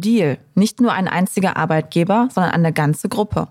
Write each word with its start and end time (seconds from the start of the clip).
Deal, 0.00 0.38
nicht 0.54 0.80
nur 0.80 0.92
ein 0.92 1.08
einziger 1.08 1.56
Arbeitgeber, 1.56 2.28
sondern 2.32 2.52
eine 2.52 2.72
ganze 2.72 3.08
Gruppe. 3.08 3.48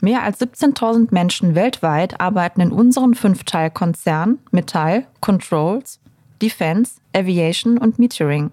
Mehr 0.00 0.22
als 0.22 0.40
17.000 0.40 1.08
Menschen 1.10 1.54
weltweit 1.54 2.20
arbeiten 2.20 2.60
in 2.60 2.72
unseren 2.72 3.14
Fünfteilkonzernen 3.14 4.40
Metall, 4.50 5.06
Controls, 5.20 6.00
Defense, 6.40 6.94
Aviation 7.14 7.76
und 7.78 7.98
Metering. 7.98 8.50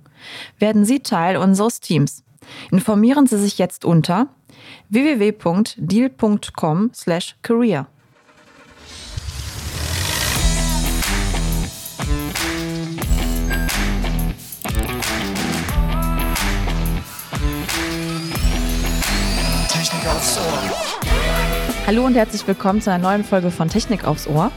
Werden 0.59 0.85
Sie 0.85 0.99
Teil 0.99 1.37
unseres 1.37 1.79
Teams? 1.79 2.23
Informieren 2.71 3.27
Sie 3.27 3.37
sich 3.37 3.57
jetzt 3.57 3.85
unter 3.85 4.27
www.deal.com/career. 4.89 7.87
Ohr. 20.39 20.71
Hallo 21.85 22.05
und 22.05 22.15
herzlich 22.15 22.47
willkommen 22.47 22.81
zu 22.81 22.91
einer 22.91 23.03
neuen 23.03 23.23
Folge 23.23 23.51
von 23.51 23.67
Technik 23.67 24.05
aufs 24.05 24.27
Ohr. 24.27 24.51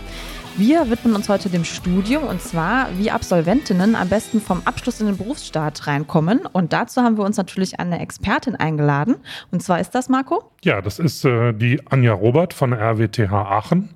Wir 0.57 0.91
widmen 0.91 1.17
uns 1.17 1.29
heute 1.29 1.49
dem 1.49 1.65
Studium 1.65 2.25
und 2.25 2.41
zwar, 2.41 2.87
wie 2.99 3.11
Absolventinnen 3.11 3.97
am 3.97 4.09
besten 4.09 4.41
vom 4.41 4.63
Abschluss 4.65 5.01
in 5.01 5.07
den 5.07 5.17
Berufsstaat 5.17 5.87
reinkommen. 5.87 6.47
Und 6.53 6.73
dazu 6.73 7.03
haben 7.03 7.17
wir 7.17 7.25
uns 7.25 7.37
natürlich 7.37 7.81
eine 7.81 8.01
Expertin 8.01 8.55
eingeladen. 8.55 9.17
Und 9.51 9.63
zwar 9.63 9.81
ist 9.81 9.95
das, 9.95 10.09
Marco? 10.09 10.45
Ja, 10.63 10.83
das 10.83 10.99
ist 10.99 11.25
äh, 11.25 11.53
die 11.53 11.81
Anja 11.89 12.13
Robert 12.13 12.55
von 12.55 12.73
RWTH 12.73 13.33
Aachen. 13.33 13.89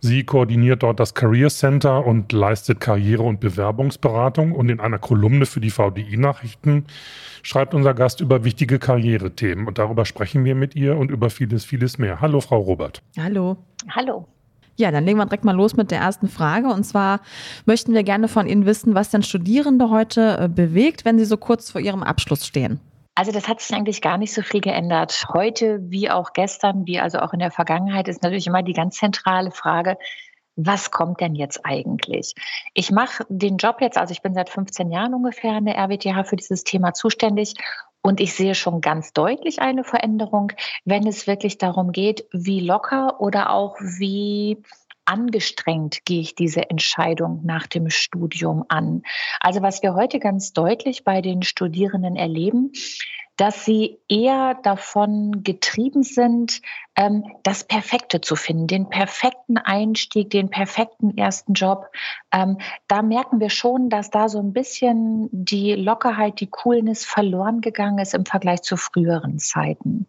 Sie 0.00 0.22
koordiniert 0.22 0.84
dort 0.84 1.00
das 1.00 1.14
Career 1.14 1.48
Center 1.48 2.06
und 2.06 2.32
leistet 2.32 2.80
Karriere- 2.80 3.24
und 3.24 3.40
Bewerbungsberatung. 3.40 4.52
Und 4.52 4.68
in 4.68 4.78
einer 4.78 4.98
Kolumne 4.98 5.44
für 5.44 5.60
die 5.60 5.70
VDI-Nachrichten 5.70 6.84
schreibt 7.42 7.74
unser 7.74 7.94
Gast 7.94 8.20
über 8.20 8.44
wichtige 8.44 8.78
Karrierethemen. 8.78 9.66
Und 9.66 9.78
darüber 9.78 10.04
sprechen 10.04 10.44
wir 10.44 10.54
mit 10.54 10.76
ihr 10.76 10.96
und 10.96 11.10
über 11.10 11.30
vieles, 11.30 11.64
vieles 11.64 11.98
mehr. 11.98 12.20
Hallo, 12.20 12.40
Frau 12.40 12.58
Robert. 12.58 13.02
Hallo. 13.18 13.56
Hallo. 13.90 14.28
Ja, 14.76 14.92
dann 14.92 15.04
legen 15.04 15.18
wir 15.18 15.26
direkt 15.26 15.44
mal 15.44 15.56
los 15.56 15.76
mit 15.76 15.90
der 15.90 15.98
ersten 15.98 16.28
Frage. 16.28 16.68
Und 16.68 16.84
zwar 16.84 17.20
möchten 17.66 17.92
wir 17.92 18.04
gerne 18.04 18.28
von 18.28 18.46
Ihnen 18.46 18.64
wissen, 18.64 18.94
was 18.94 19.10
denn 19.10 19.24
Studierende 19.24 19.90
heute 19.90 20.38
äh, 20.38 20.48
bewegt, 20.48 21.04
wenn 21.04 21.18
sie 21.18 21.24
so 21.24 21.36
kurz 21.36 21.72
vor 21.72 21.80
ihrem 21.80 22.04
Abschluss 22.04 22.46
stehen. 22.46 22.78
Also 23.18 23.32
das 23.32 23.48
hat 23.48 23.60
sich 23.60 23.76
eigentlich 23.76 24.00
gar 24.00 24.16
nicht 24.16 24.32
so 24.32 24.42
viel 24.42 24.60
geändert. 24.60 25.26
Heute 25.34 25.80
wie 25.82 26.08
auch 26.08 26.32
gestern, 26.34 26.86
wie 26.86 27.00
also 27.00 27.18
auch 27.18 27.32
in 27.32 27.40
der 27.40 27.50
Vergangenheit, 27.50 28.06
ist 28.06 28.22
natürlich 28.22 28.46
immer 28.46 28.62
die 28.62 28.74
ganz 28.74 28.94
zentrale 28.94 29.50
Frage, 29.50 29.98
was 30.54 30.92
kommt 30.92 31.20
denn 31.20 31.34
jetzt 31.34 31.66
eigentlich? 31.66 32.36
Ich 32.74 32.92
mache 32.92 33.26
den 33.28 33.56
Job 33.56 33.80
jetzt, 33.80 33.98
also 33.98 34.12
ich 34.12 34.22
bin 34.22 34.34
seit 34.34 34.50
15 34.50 34.92
Jahren 34.92 35.14
ungefähr 35.14 35.58
in 35.58 35.64
der 35.64 35.76
RWTH 35.78 36.28
für 36.28 36.36
dieses 36.36 36.62
Thema 36.62 36.94
zuständig 36.94 37.54
und 38.02 38.20
ich 38.20 38.34
sehe 38.34 38.54
schon 38.54 38.80
ganz 38.80 39.12
deutlich 39.12 39.60
eine 39.60 39.82
Veränderung, 39.82 40.52
wenn 40.84 41.04
es 41.04 41.26
wirklich 41.26 41.58
darum 41.58 41.90
geht, 41.90 42.24
wie 42.30 42.60
locker 42.60 43.20
oder 43.20 43.50
auch 43.50 43.80
wie 43.80 44.62
angestrengt 45.08 46.04
gehe 46.04 46.20
ich 46.20 46.34
diese 46.34 46.68
Entscheidung 46.70 47.40
nach 47.44 47.66
dem 47.66 47.88
Studium 47.88 48.64
an. 48.68 49.02
Also 49.40 49.62
was 49.62 49.82
wir 49.82 49.94
heute 49.94 50.18
ganz 50.18 50.52
deutlich 50.52 51.02
bei 51.02 51.22
den 51.22 51.42
Studierenden 51.42 52.14
erleben, 52.14 52.72
dass 53.38 53.64
sie 53.64 53.98
eher 54.08 54.58
davon 54.64 55.44
getrieben 55.44 56.02
sind, 56.02 56.60
ähm, 56.96 57.24
das 57.44 57.62
Perfekte 57.62 58.20
zu 58.20 58.34
finden, 58.34 58.66
den 58.66 58.88
perfekten 58.88 59.56
Einstieg, 59.58 60.30
den 60.30 60.50
perfekten 60.50 61.16
ersten 61.16 61.52
Job. 61.52 61.86
Ähm, 62.32 62.58
da 62.88 63.00
merken 63.00 63.38
wir 63.38 63.50
schon, 63.50 63.90
dass 63.90 64.10
da 64.10 64.28
so 64.28 64.40
ein 64.40 64.52
bisschen 64.52 65.28
die 65.30 65.74
Lockerheit, 65.74 66.40
die 66.40 66.48
Coolness 66.48 67.04
verloren 67.04 67.60
gegangen 67.60 68.00
ist 68.00 68.12
im 68.12 68.26
Vergleich 68.26 68.62
zu 68.62 68.76
früheren 68.76 69.38
Zeiten. 69.38 70.08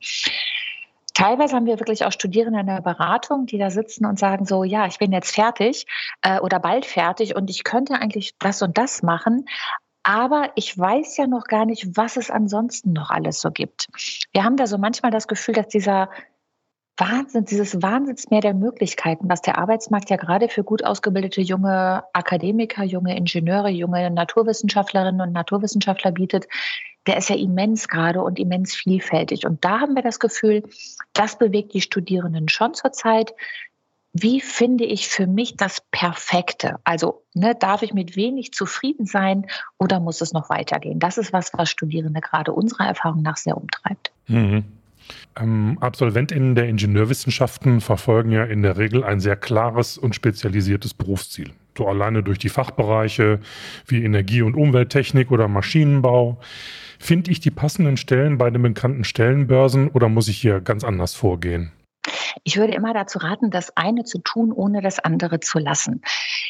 Teilweise 1.20 1.54
haben 1.54 1.66
wir 1.66 1.80
wirklich 1.80 2.06
auch 2.06 2.14
Studierende 2.14 2.62
in 2.62 2.68
der 2.68 2.80
Beratung, 2.80 3.46
die 3.46 3.58
da 3.58 3.70
sitzen 3.72 4.06
und 4.06 4.18
sagen 4.18 4.46
so, 4.46 4.64
ja, 4.64 4.86
ich 4.86 5.00
bin 5.00 5.12
jetzt 5.12 5.36
fertig 5.36 5.86
äh, 6.22 6.40
oder 6.40 6.62
bald 6.62 6.86
fertig 6.86 7.36
und 7.36 7.50
ich 7.50 7.66
könnte 7.66 7.96
eigentlich 7.96 8.38
das 8.40 8.62
und 8.62 8.78
das 8.78 9.04
machen, 9.04 9.46
aber 10.02 10.50
ich 10.56 10.78
weiß 10.78 11.18
ja 11.18 11.28
noch 11.28 11.44
gar 11.44 11.66
nicht, 11.66 11.98
was 11.98 12.16
es 12.16 12.32
ansonsten 12.32 12.94
noch 12.94 13.10
alles 13.10 13.42
so 13.42 13.52
gibt. 13.52 13.90
Wir 14.32 14.46
haben 14.46 14.56
da 14.56 14.66
so 14.66 14.78
manchmal 14.78 15.12
das 15.12 15.28
Gefühl, 15.28 15.56
dass 15.56 15.68
dieser 15.68 16.10
Wahnsinn, 16.96 17.44
dieses 17.44 17.82
Wahnsinnsmeer 17.82 18.40
der 18.40 18.54
Möglichkeiten, 18.54 19.30
was 19.30 19.42
der 19.42 19.58
Arbeitsmarkt 19.58 20.10
ja 20.10 20.16
gerade 20.16 20.48
für 20.48 20.64
gut 20.64 20.86
ausgebildete 20.86 21.42
junge 21.42 22.06
Akademiker, 22.14 22.86
junge 22.86 23.18
Ingenieure, 23.18 23.70
junge 23.70 24.10
Naturwissenschaftlerinnen 24.10 25.20
und 25.20 25.34
Naturwissenschaftler 25.34 26.12
bietet, 26.12 26.48
der 27.08 27.18
ist 27.18 27.30
ja 27.30 27.36
immens 27.36 27.88
gerade 27.88 28.22
und 28.22 28.40
immens 28.40 28.76
vielfältig. 28.76 29.46
Und 29.46 29.64
da 29.66 29.80
haben 29.80 29.96
wir 29.96 30.04
das 30.04 30.20
Gefühl, 30.20 30.64
das 31.14 31.38
bewegt 31.38 31.74
die 31.74 31.82
Studierenden 31.82 32.50
schon 32.50 32.74
zurzeit, 32.74 33.34
wie 34.14 34.42
finde 34.42 34.86
ich 34.86 35.08
für 35.08 35.28
mich 35.28 35.56
das 35.56 35.82
Perfekte? 35.92 36.78
Also 36.84 37.24
ne, 37.36 37.56
darf 37.56 37.84
ich 37.84 37.94
mit 37.94 38.16
wenig 38.16 38.54
zufrieden 38.54 39.06
sein 39.06 39.46
oder 39.78 40.00
muss 40.00 40.22
es 40.22 40.34
noch 40.34 40.50
weitergehen? 40.50 41.00
Das 41.00 41.18
ist 41.18 41.32
was, 41.32 41.52
was 41.54 41.70
Studierende 41.70 42.20
gerade 42.20 42.52
unserer 42.52 42.88
Erfahrung 42.88 43.22
nach 43.22 43.38
sehr 43.38 43.56
umtreibt. 43.56 44.12
Mhm. 44.28 44.66
Ähm, 45.40 45.78
AbsolventInnen 45.80 46.56
der 46.56 46.68
Ingenieurwissenschaften 46.68 47.82
verfolgen 47.82 48.32
ja 48.32 48.44
in 48.44 48.62
der 48.62 48.78
Regel 48.78 49.04
ein 49.04 49.20
sehr 49.20 49.36
klares 49.36 49.98
und 49.98 50.16
spezialisiertes 50.16 50.94
Berufsziel. 50.94 51.52
So 51.78 51.88
alleine 51.88 52.24
durch 52.24 52.40
die 52.40 52.50
Fachbereiche 52.50 53.40
wie 53.86 54.04
Energie- 54.04 54.42
und 54.42 54.56
Umwelttechnik 54.56 55.32
oder 55.32 55.48
Maschinenbau. 55.48 56.40
Finde 57.00 57.32
ich 57.32 57.40
die 57.40 57.52
passenden 57.52 57.96
Stellen 57.96 58.38
bei 58.38 58.50
den 58.50 58.62
bekannten 58.62 59.06
Stellenbörsen 59.06 59.88
oder 59.88 60.10
muss 60.10 60.28
ich 60.28 60.38
hier 60.38 60.60
ganz 60.60 60.84
anders 60.84 61.14
vorgehen? 61.14 61.72
Ich 62.44 62.58
würde 62.58 62.74
immer 62.74 62.94
dazu 62.94 63.20
raten, 63.20 63.50
das 63.50 63.76
eine 63.78 64.04
zu 64.04 64.20
tun, 64.20 64.52
ohne 64.52 64.82
das 64.82 65.00
andere 65.00 65.40
zu 65.40 65.60
lassen. 65.60 66.02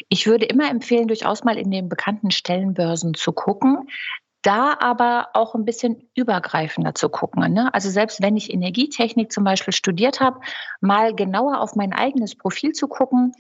Ich 0.07 0.27
würde 0.27 0.45
immer 0.45 0.69
empfehlen, 0.69 1.07
durchaus 1.07 1.43
mal 1.43 1.57
in 1.57 1.71
den 1.71 1.89
bekannten 1.89 2.31
Stellenbörsen 2.31 3.13
zu 3.13 3.31
gucken 3.31 3.87
da 4.41 4.77
aber 4.79 5.29
auch 5.33 5.53
ein 5.53 5.65
bisschen 5.65 6.09
übergreifender 6.15 6.95
zu 6.95 7.09
gucken. 7.09 7.51
Ne? 7.53 7.73
Also 7.73 7.89
selbst 7.89 8.21
wenn 8.21 8.37
ich 8.37 8.53
Energietechnik 8.53 9.31
zum 9.31 9.43
Beispiel 9.43 9.73
studiert 9.73 10.19
habe, 10.21 10.39
mal 10.79 11.13
genauer 11.13 11.59
auf 11.59 11.75
mein 11.75 11.91
eigenes 11.91 12.35
Profil 12.35 12.71
zu 12.71 12.87
gucken 12.87 13.33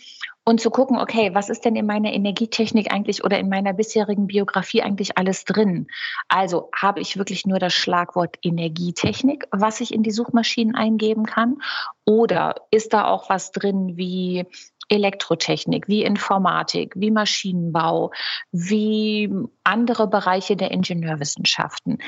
und 0.43 0.59
zu 0.59 0.71
gucken, 0.71 0.97
okay, 0.97 1.33
was 1.33 1.49
ist 1.49 1.63
denn 1.63 1.75
in 1.75 1.85
meiner 1.85 2.11
Energietechnik 2.11 2.91
eigentlich 2.91 3.23
oder 3.23 3.39
in 3.39 3.49
meiner 3.49 3.71
bisherigen 3.71 4.27
Biografie 4.27 4.81
eigentlich 4.81 5.17
alles 5.17 5.45
drin? 5.45 5.87
Also 6.27 6.69
habe 6.75 6.99
ich 6.99 7.17
wirklich 7.17 7.45
nur 7.45 7.59
das 7.59 7.73
Schlagwort 7.73 8.37
Energietechnik, 8.41 9.47
was 9.51 9.79
ich 9.79 9.93
in 9.93 10.03
die 10.03 10.11
Suchmaschinen 10.11 10.75
eingeben 10.75 11.25
kann? 11.25 11.61
Oder 12.05 12.55
ist 12.71 12.93
da 12.93 13.05
auch 13.05 13.29
was 13.29 13.51
drin 13.51 13.95
wie 13.95 14.47
Elektrotechnik, 14.89 15.87
wie 15.87 16.03
Informatik, 16.03 16.93
wie 16.95 17.11
Maschinenbau, 17.11 18.11
wie 18.51 19.31
andere 19.63 20.07
Bereiche 20.07 20.55
der 20.55 20.71
Ingenieurwissenschaften. 20.71 21.99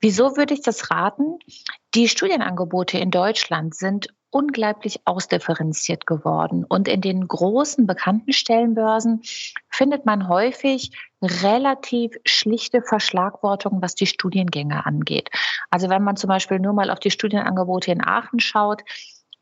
Wieso 0.00 0.36
würde 0.36 0.54
ich 0.54 0.62
das 0.62 0.90
raten? 0.90 1.38
Die 1.94 2.08
Studienangebote 2.08 2.98
in 2.98 3.10
Deutschland 3.10 3.74
sind 3.74 4.08
unglaublich 4.30 5.00
ausdifferenziert 5.04 6.06
geworden. 6.06 6.64
Und 6.64 6.88
in 6.88 7.00
den 7.00 7.26
großen 7.26 7.86
bekannten 7.86 8.32
Stellenbörsen 8.32 9.22
findet 9.68 10.06
man 10.06 10.28
häufig 10.28 10.92
relativ 11.22 12.16
schlichte 12.24 12.82
Verschlagwortungen, 12.82 13.82
was 13.82 13.94
die 13.94 14.06
Studiengänge 14.06 14.86
angeht. 14.86 15.30
Also 15.68 15.88
wenn 15.88 16.02
man 16.02 16.16
zum 16.16 16.28
Beispiel 16.28 16.60
nur 16.60 16.72
mal 16.72 16.90
auf 16.90 17.00
die 17.00 17.10
Studienangebote 17.10 17.90
in 17.90 18.04
Aachen 18.04 18.40
schaut, 18.40 18.82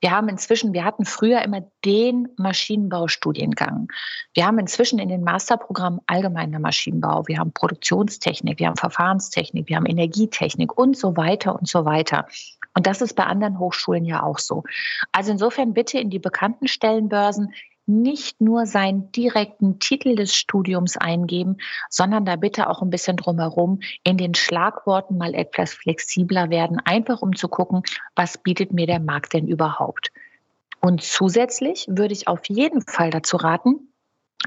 wir 0.00 0.10
haben 0.12 0.28
inzwischen, 0.28 0.72
wir 0.72 0.84
hatten 0.84 1.04
früher 1.04 1.42
immer 1.42 1.62
den 1.84 2.28
Maschinenbaustudiengang. 2.36 3.88
Wir 4.34 4.46
haben 4.46 4.58
inzwischen 4.58 4.98
in 4.98 5.08
den 5.08 5.24
Masterprogrammen 5.24 6.00
allgemeiner 6.06 6.60
Maschinenbau, 6.60 7.26
wir 7.26 7.38
haben 7.38 7.52
Produktionstechnik, 7.52 8.58
wir 8.58 8.68
haben 8.68 8.76
Verfahrenstechnik, 8.76 9.68
wir 9.68 9.76
haben 9.76 9.86
Energietechnik 9.86 10.76
und 10.76 10.96
so 10.96 11.16
weiter 11.16 11.56
und 11.58 11.68
so 11.68 11.84
weiter. 11.84 12.26
Und 12.74 12.86
das 12.86 13.02
ist 13.02 13.16
bei 13.16 13.24
anderen 13.24 13.58
Hochschulen 13.58 14.04
ja 14.04 14.22
auch 14.22 14.38
so. 14.38 14.62
Also 15.10 15.32
insofern 15.32 15.74
bitte 15.74 15.98
in 15.98 16.10
die 16.10 16.20
bekannten 16.20 16.68
Stellenbörsen 16.68 17.52
nicht 17.88 18.40
nur 18.40 18.66
seinen 18.66 19.10
direkten 19.12 19.78
Titel 19.80 20.14
des 20.14 20.34
Studiums 20.34 20.96
eingeben, 20.96 21.56
sondern 21.88 22.24
da 22.24 22.36
bitte 22.36 22.68
auch 22.68 22.82
ein 22.82 22.90
bisschen 22.90 23.16
drumherum 23.16 23.80
in 24.04 24.18
den 24.18 24.34
Schlagworten 24.34 25.16
mal 25.16 25.34
etwas 25.34 25.72
flexibler 25.72 26.50
werden, 26.50 26.80
einfach 26.84 27.22
um 27.22 27.34
zu 27.34 27.48
gucken, 27.48 27.82
was 28.14 28.38
bietet 28.38 28.72
mir 28.72 28.86
der 28.86 29.00
Markt 29.00 29.32
denn 29.32 29.48
überhaupt. 29.48 30.12
Und 30.80 31.02
zusätzlich 31.02 31.86
würde 31.88 32.12
ich 32.12 32.28
auf 32.28 32.48
jeden 32.48 32.82
Fall 32.82 33.10
dazu 33.10 33.36
raten, 33.36 33.88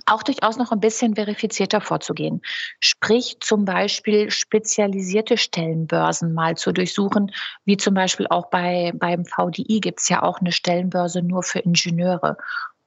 auch 0.05 0.23
durchaus 0.23 0.57
noch 0.57 0.71
ein 0.71 0.79
bisschen 0.79 1.15
verifizierter 1.15 1.81
vorzugehen. 1.81 2.41
Sprich 2.79 3.37
zum 3.41 3.65
Beispiel 3.65 4.31
spezialisierte 4.31 5.37
Stellenbörsen 5.37 6.33
mal 6.33 6.55
zu 6.55 6.71
durchsuchen, 6.71 7.31
wie 7.65 7.75
zum 7.75 7.93
Beispiel 7.93 8.27
auch 8.29 8.49
bei, 8.49 8.93
beim 8.95 9.25
VDI 9.25 9.81
gibt 9.81 9.99
es 9.99 10.07
ja 10.07 10.23
auch 10.23 10.39
eine 10.39 10.53
Stellenbörse 10.53 11.21
nur 11.21 11.43
für 11.43 11.59
Ingenieure. 11.59 12.37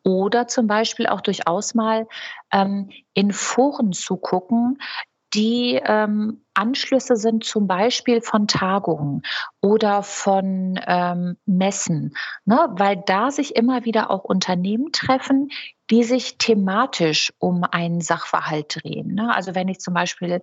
Oder 0.04 0.46
zum 0.46 0.66
Beispiel 0.66 1.06
auch 1.06 1.22
durchaus 1.22 1.74
mal 1.74 2.06
ähm, 2.52 2.90
in 3.14 3.32
Foren 3.32 3.92
zu 3.92 4.16
gucken, 4.16 4.78
die 5.34 5.80
ähm, 5.84 6.44
Anschlüsse 6.54 7.16
sind 7.16 7.44
zum 7.44 7.66
Beispiel 7.66 8.20
von 8.20 8.46
Tagungen 8.46 9.22
oder 9.60 10.02
von 10.04 10.78
ähm, 10.86 11.36
Messen, 11.44 12.14
ne? 12.44 12.68
weil 12.70 13.02
da 13.04 13.32
sich 13.32 13.56
immer 13.56 13.84
wieder 13.84 14.10
auch 14.10 14.22
Unternehmen 14.22 14.92
treffen, 14.92 15.48
die 15.90 16.04
sich 16.04 16.38
thematisch 16.38 17.32
um 17.38 17.64
einen 17.64 18.00
Sachverhalt 18.00 18.76
drehen. 18.82 19.14
Ne? 19.14 19.34
Also 19.34 19.54
wenn 19.54 19.68
ich 19.68 19.80
zum 19.80 19.94
Beispiel 19.94 20.40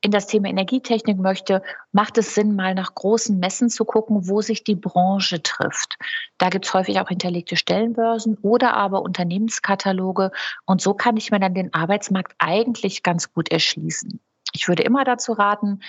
in 0.00 0.10
das 0.10 0.26
Thema 0.26 0.48
Energietechnik 0.48 1.18
möchte, 1.18 1.62
macht 1.92 2.18
es 2.18 2.34
Sinn, 2.34 2.54
mal 2.54 2.74
nach 2.74 2.94
großen 2.94 3.38
Messen 3.38 3.68
zu 3.68 3.84
gucken, 3.84 4.28
wo 4.28 4.40
sich 4.40 4.62
die 4.62 4.76
Branche 4.76 5.42
trifft. 5.42 5.96
Da 6.38 6.50
gibt 6.50 6.66
es 6.66 6.74
häufig 6.74 7.00
auch 7.00 7.08
hinterlegte 7.08 7.56
Stellenbörsen 7.56 8.38
oder 8.42 8.74
aber 8.74 9.02
Unternehmenskataloge. 9.02 10.30
Und 10.66 10.80
so 10.80 10.94
kann 10.94 11.16
ich 11.16 11.30
mir 11.30 11.40
dann 11.40 11.54
den 11.54 11.74
Arbeitsmarkt 11.74 12.34
eigentlich 12.38 13.02
ganz 13.02 13.32
gut 13.32 13.50
erschließen. 13.50 14.20
Ich 14.52 14.68
würde 14.68 14.82
immer 14.82 15.04
dazu 15.04 15.32
raten, 15.32 15.80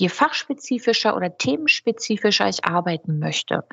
je 0.00 0.08
fachspezifischer 0.08 1.14
oder 1.14 1.36
themenspezifischer 1.36 2.48
ich 2.48 2.64
arbeiten 2.64 3.18
möchte, 3.18 3.64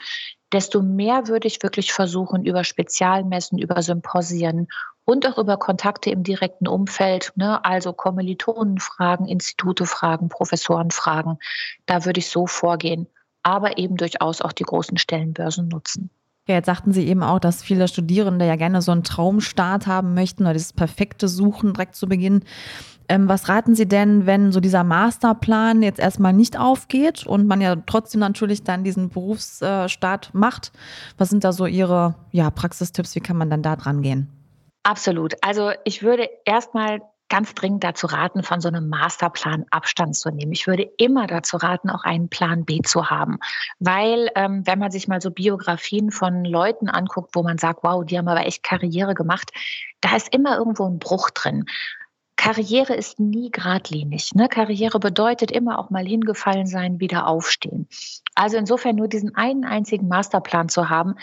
desto 0.52 0.82
mehr 0.82 1.28
würde 1.28 1.48
ich 1.48 1.64
wirklich 1.64 1.94
versuchen, 1.94 2.46
über 2.46 2.64
Spezialmessen, 2.64 3.58
über 3.58 3.82
Symposien 3.82 4.68
und 5.06 5.26
auch 5.26 5.38
über 5.38 5.58
Kontakte 5.58 6.10
im 6.10 6.24
direkten 6.24 6.68
Umfeld, 6.68 7.32
ne, 7.36 7.64
also 7.64 7.94
Kommilitonen 7.94 8.78
fragen, 8.80 9.26
Institute 9.26 9.86
fragen, 9.86 10.28
Professoren 10.28 10.92
fragen. 10.92 11.38
Da 11.86 12.06
würde 12.06 12.20
ich 12.20 12.30
so 12.30 12.46
vorgehen, 12.46 13.08
aber 13.42 13.78
eben 13.78 13.96
durchaus 13.96 14.42
auch 14.42 14.52
die 14.52 14.64
großen 14.64 14.98
Stellenbörsen 14.98 15.70
nutzen. 15.70 16.10
Ja, 16.48 16.56
jetzt 16.56 16.66
sagten 16.66 16.94
Sie 16.94 17.08
eben 17.08 17.24
auch, 17.24 17.40
dass 17.40 17.62
viele 17.62 17.88
Studierende 17.88 18.46
ja 18.46 18.56
gerne 18.56 18.82
so 18.82 18.92
einen 18.92 19.04
Traumstart 19.04 19.86
haben 19.86 20.14
möchten 20.14 20.44
oder 20.44 20.54
dieses 20.54 20.72
perfekte 20.72 21.28
Suchen 21.28 21.74
direkt 21.74 21.96
zu 21.96 22.08
Beginn. 22.08 22.44
Ähm, 23.10 23.30
was 23.30 23.48
raten 23.48 23.76
Sie 23.76 23.88
denn, 23.88 24.26
wenn 24.26 24.52
so 24.52 24.60
dieser 24.60 24.84
Masterplan 24.84 25.82
jetzt 25.82 26.00
erstmal 26.00 26.34
nicht 26.34 26.60
aufgeht 26.60 27.26
und 27.26 27.48
man 27.48 27.62
ja 27.62 27.76
trotzdem 27.76 28.20
natürlich 28.20 28.64
dann 28.64 28.84
diesen 28.84 29.10
Berufsstart 29.10 30.34
macht? 30.34 30.72
Was 31.18 31.30
sind 31.30 31.44
da 31.44 31.54
so 31.54 31.66
Ihre 31.66 32.16
ja, 32.32 32.50
Praxistipps? 32.50 33.16
Wie 33.16 33.22
kann 33.22 33.38
man 33.38 33.50
dann 33.50 33.64
da 33.64 33.76
dran 33.76 34.02
gehen? 34.02 34.30
Absolut. 34.84 35.36
Also 35.42 35.72
ich 35.86 36.04
würde 36.04 36.30
erstmal 36.46 37.02
ganz 37.30 37.54
dringend 37.54 37.84
dazu 37.84 38.08
raten, 38.08 38.44
von 38.44 38.62
so 38.62 38.70
einem 38.70 38.88
Masterplan 38.88 39.66
Abstand 39.70 40.16
zu 40.16 40.30
nehmen. 40.30 40.54
Ich 40.54 40.68
würde 40.68 40.90
immer 40.98 41.28
dazu 41.28 41.58
raten, 41.58 41.90
auch 41.90 42.04
einen 42.04 42.30
Plan 42.30 42.64
B 42.64 42.82
zu 42.82 43.10
haben. 43.10 43.38
Weil, 43.80 44.30
ähm, 44.36 44.66
wenn 44.66 44.80
man 44.80 44.92
sich 44.92 45.08
mal 45.08 45.22
so 45.22 45.32
Biografien 45.32 46.12
von 46.12 46.46
Leuten 46.46 46.90
anguckt, 46.90 47.36
wo 47.36 47.44
man 47.44 47.58
sagt, 47.58 47.84
wow, 47.84 48.06
die 48.06 48.18
haben 48.18 48.28
aber 48.28 48.46
echt 48.46 48.64
Karriere 48.64 49.14
gemacht, 49.14 49.52
da 50.02 50.16
ist 50.16 50.34
immer 50.34 50.58
irgendwo 50.58 50.88
ein 50.88 51.00
Bruch 51.00 51.30
drin. 51.32 51.66
Karriere 52.38 52.94
ist 52.94 53.20
nie 53.20 53.52
geradlinig. 53.52 54.34
Ne? 54.34 54.48
Karriere 54.48 55.00
bedeutet 55.00 55.52
immer 55.52 55.80
auch 55.80 55.90
mal 55.90 56.06
hingefallen 56.06 56.68
sein, 56.68 57.00
wieder 57.00 57.28
aufstehen. 57.28 57.90
Also 58.36 58.58
insofern 58.58 58.96
nur 58.96 59.08
diesen 59.08 59.36
einen 59.36 59.66
einzigen 59.66 60.08
Masterplan 60.08 60.70
zu 60.70 60.90
haben, 60.90 61.16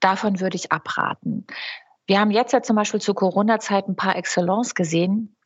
davon 0.00 0.40
würde 0.40 0.56
ich 0.56 0.72
abraten. 0.72 1.46
Wir 2.06 2.20
haben 2.20 2.30
jetzt 2.30 2.52
ja 2.52 2.62
zum 2.62 2.76
Beispiel 2.76 3.00
zur 3.00 3.14
Corona-Zeit 3.14 3.88
ein 3.88 3.96
paar 3.96 4.16
Excellence 4.16 4.74
gesehen. 4.74 5.36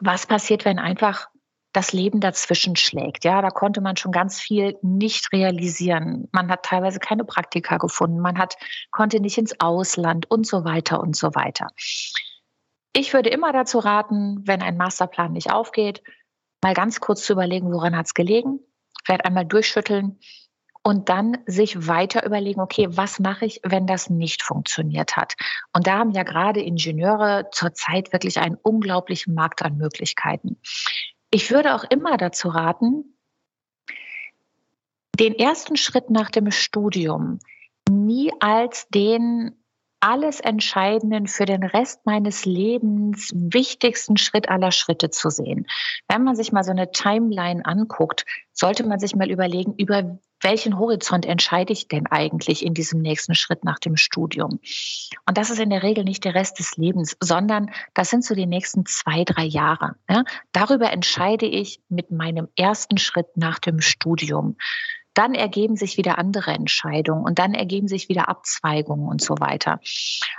Was 0.00 0.26
passiert, 0.26 0.64
wenn 0.64 0.78
einfach 0.78 1.28
das 1.72 1.92
Leben 1.92 2.20
dazwischen 2.20 2.76
schlägt? 2.76 3.24
Ja, 3.24 3.42
da 3.42 3.50
konnte 3.50 3.80
man 3.80 3.96
schon 3.96 4.12
ganz 4.12 4.40
viel 4.40 4.78
nicht 4.82 5.32
realisieren. 5.32 6.28
Man 6.32 6.50
hat 6.50 6.64
teilweise 6.64 6.98
keine 6.98 7.24
Praktika 7.24 7.78
gefunden. 7.78 8.20
Man 8.20 8.38
hat, 8.38 8.56
konnte 8.90 9.20
nicht 9.20 9.38
ins 9.38 9.60
Ausland 9.60 10.30
und 10.30 10.46
so 10.46 10.64
weiter 10.64 11.00
und 11.00 11.16
so 11.16 11.34
weiter. 11.34 11.68
Ich 12.92 13.14
würde 13.14 13.30
immer 13.30 13.52
dazu 13.52 13.78
raten, 13.78 14.46
wenn 14.46 14.62
ein 14.62 14.76
Masterplan 14.76 15.32
nicht 15.32 15.50
aufgeht, 15.50 16.02
mal 16.62 16.74
ganz 16.74 17.00
kurz 17.00 17.24
zu 17.24 17.32
überlegen, 17.32 17.72
woran 17.72 17.96
hat 17.96 18.06
es 18.06 18.14
gelegen? 18.14 18.60
Vielleicht 19.04 19.24
einmal 19.24 19.46
durchschütteln 19.46 20.18
und 20.82 21.08
dann 21.08 21.38
sich 21.46 21.86
weiter 21.86 22.26
überlegen, 22.26 22.60
okay, 22.60 22.88
was 22.90 23.18
mache 23.18 23.46
ich, 23.46 23.60
wenn 23.64 23.86
das 23.86 24.10
nicht 24.10 24.42
funktioniert 24.42 25.16
hat? 25.16 25.34
Und 25.72 25.86
da 25.86 25.98
haben 25.98 26.10
ja 26.10 26.22
gerade 26.22 26.60
Ingenieure 26.60 27.48
zurzeit 27.52 28.12
wirklich 28.12 28.38
einen 28.38 28.56
unglaublichen 28.56 29.34
Markt 29.34 29.62
an 29.62 29.76
Möglichkeiten. 29.76 30.60
Ich 31.30 31.50
würde 31.50 31.74
auch 31.74 31.84
immer 31.84 32.16
dazu 32.16 32.48
raten, 32.48 33.16
den 35.18 35.34
ersten 35.34 35.76
Schritt 35.76 36.10
nach 36.10 36.30
dem 36.30 36.50
Studium 36.50 37.38
nie 37.88 38.32
als 38.40 38.88
den 38.88 39.61
alles 40.02 40.40
Entscheidenden 40.40 41.28
für 41.28 41.44
den 41.44 41.62
Rest 41.62 42.04
meines 42.04 42.44
Lebens 42.44 43.30
wichtigsten 43.32 44.16
Schritt 44.16 44.48
aller 44.48 44.72
Schritte 44.72 45.10
zu 45.10 45.30
sehen. 45.30 45.66
Wenn 46.08 46.24
man 46.24 46.34
sich 46.34 46.50
mal 46.50 46.64
so 46.64 46.72
eine 46.72 46.90
Timeline 46.90 47.64
anguckt, 47.64 48.24
sollte 48.52 48.84
man 48.84 48.98
sich 48.98 49.14
mal 49.14 49.30
überlegen, 49.30 49.74
über 49.78 50.18
welchen 50.40 50.76
Horizont 50.76 51.24
entscheide 51.24 51.72
ich 51.72 51.86
denn 51.86 52.08
eigentlich 52.08 52.66
in 52.66 52.74
diesem 52.74 53.00
nächsten 53.00 53.36
Schritt 53.36 53.62
nach 53.62 53.78
dem 53.78 53.96
Studium? 53.96 54.58
Und 55.24 55.38
das 55.38 55.50
ist 55.50 55.60
in 55.60 55.70
der 55.70 55.84
Regel 55.84 56.02
nicht 56.02 56.24
der 56.24 56.34
Rest 56.34 56.58
des 56.58 56.76
Lebens, 56.76 57.16
sondern 57.20 57.70
das 57.94 58.10
sind 58.10 58.24
so 58.24 58.34
die 58.34 58.46
nächsten 58.46 58.84
zwei, 58.86 59.22
drei 59.22 59.44
Jahre. 59.44 59.94
Ja? 60.10 60.24
Darüber 60.50 60.90
entscheide 60.90 61.46
ich 61.46 61.80
mit 61.88 62.10
meinem 62.10 62.48
ersten 62.56 62.98
Schritt 62.98 63.36
nach 63.36 63.60
dem 63.60 63.80
Studium 63.80 64.56
dann 65.14 65.34
ergeben 65.34 65.76
sich 65.76 65.96
wieder 65.96 66.18
andere 66.18 66.52
Entscheidungen 66.52 67.24
und 67.24 67.38
dann 67.38 67.54
ergeben 67.54 67.88
sich 67.88 68.08
wieder 68.08 68.28
Abzweigungen 68.28 69.08
und 69.08 69.20
so 69.20 69.34
weiter. 69.38 69.80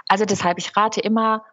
Also 0.07 0.25
deshalb, 0.25 0.57
ich 0.57 0.75
rate 0.75 0.99
immer, 1.01 1.43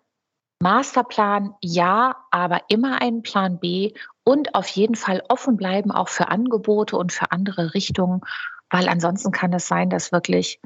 Masterplan 0.63 1.55
ja, 1.63 2.17
aber 2.31 2.63
immer 2.69 3.01
einen 3.01 3.23
Plan 3.23 3.59
B 3.59 3.95
und 4.25 4.55
auf 4.55 4.69
jeden 4.69 4.95
Fall 4.95 5.23
offen 5.29 5.57
bleiben 5.57 5.91
auch 5.91 6.09
für 6.09 6.29
Angebote 6.29 6.97
und 6.97 7.13
für 7.13 7.33
andere 7.33 7.73
Richtungen, 7.75 8.21
weil 8.69 8.89
ansonsten 8.89 9.33
kann 9.33 9.53
es 9.55 9.67
sein, 9.67 9.89
dass 9.89 10.13
wirklich 10.13 10.61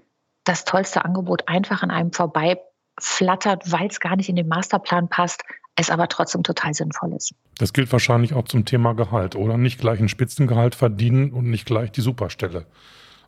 das 0.44 0.64
tollste 0.64 1.04
Angebot 1.04 1.48
einfach 1.48 1.82
an 1.82 1.90
einem 1.90 2.12
vorbei 2.12 2.60
flattert, 3.00 3.70
weil 3.70 3.88
es 3.88 4.00
gar 4.00 4.16
nicht 4.16 4.28
in 4.28 4.36
den 4.36 4.48
Masterplan 4.48 5.08
passt, 5.08 5.42
es 5.76 5.90
aber 5.90 6.08
trotzdem 6.08 6.42
total 6.42 6.74
sinnvoll 6.74 7.12
ist. 7.14 7.34
Das 7.58 7.72
gilt 7.72 7.90
wahrscheinlich 7.92 8.34
auch 8.34 8.44
zum 8.44 8.64
Thema 8.64 8.94
Gehalt, 8.94 9.36
oder? 9.36 9.58
Nicht 9.58 9.80
gleich 9.80 10.00
ein 10.00 10.08
Spitzengehalt 10.08 10.74
verdienen 10.74 11.32
und 11.32 11.50
nicht 11.50 11.66
gleich 11.66 11.90
die 11.90 12.00
Superstelle. 12.00 12.66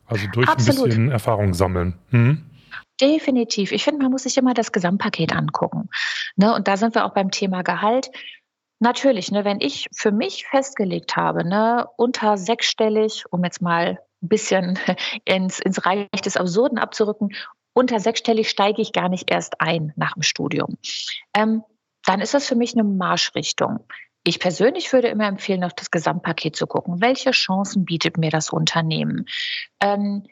Also 0.05 0.27
durch 0.31 0.47
Absolut. 0.47 0.83
ein 0.83 0.87
bisschen 0.87 1.11
Erfahrung 1.11 1.53
sammeln. 1.53 1.97
Hm? 2.09 2.45
Definitiv. 3.01 3.71
Ich 3.71 3.83
finde, 3.83 4.01
man 4.01 4.11
muss 4.11 4.23
sich 4.23 4.37
immer 4.37 4.53
das 4.53 4.71
Gesamtpaket 4.71 5.35
angucken. 5.35 5.89
Ne? 6.35 6.53
Und 6.55 6.67
da 6.67 6.77
sind 6.77 6.95
wir 6.95 7.05
auch 7.05 7.13
beim 7.13 7.31
Thema 7.31 7.61
Gehalt. 7.61 8.09
Natürlich, 8.79 9.31
ne, 9.31 9.43
wenn 9.43 9.59
ich 9.59 9.87
für 9.91 10.11
mich 10.11 10.45
festgelegt 10.45 11.15
habe, 11.15 11.43
ne, 11.43 11.87
unter 11.97 12.37
sechsstellig, 12.37 13.25
um 13.31 13.43
jetzt 13.43 13.61
mal 13.61 13.99
ein 14.21 14.27
bisschen 14.27 14.79
ins, 15.25 15.59
ins 15.59 15.85
Reich 15.85 16.21
des 16.23 16.37
Absurden 16.37 16.77
abzurücken, 16.77 17.29
unter 17.73 17.99
sechsstellig 17.99 18.49
steige 18.49 18.81
ich 18.81 18.93
gar 18.93 19.09
nicht 19.09 19.29
erst 19.29 19.61
ein 19.61 19.93
nach 19.95 20.13
dem 20.13 20.23
Studium. 20.23 20.77
Ähm, 21.35 21.63
dann 22.07 22.21
ist 22.21 22.33
das 22.33 22.47
für 22.47 22.55
mich 22.55 22.73
eine 22.73 22.85
Marschrichtung. 22.85 23.79
Ich 24.23 24.39
persönlich 24.39 24.91
würde 24.93 25.09
immer 25.09 25.27
empfehlen, 25.27 25.63
auf 25.63 25.73
das 25.73 25.91
Gesamtpaket 25.91 26.55
zu 26.55 26.65
gucken. 26.65 27.01
Welche 27.01 27.31
Chancen 27.31 27.83
bietet 27.85 28.17
mir 28.17 28.31
das 28.31 28.49
Unternehmen? 28.49 29.25
Ähm, 29.81 30.23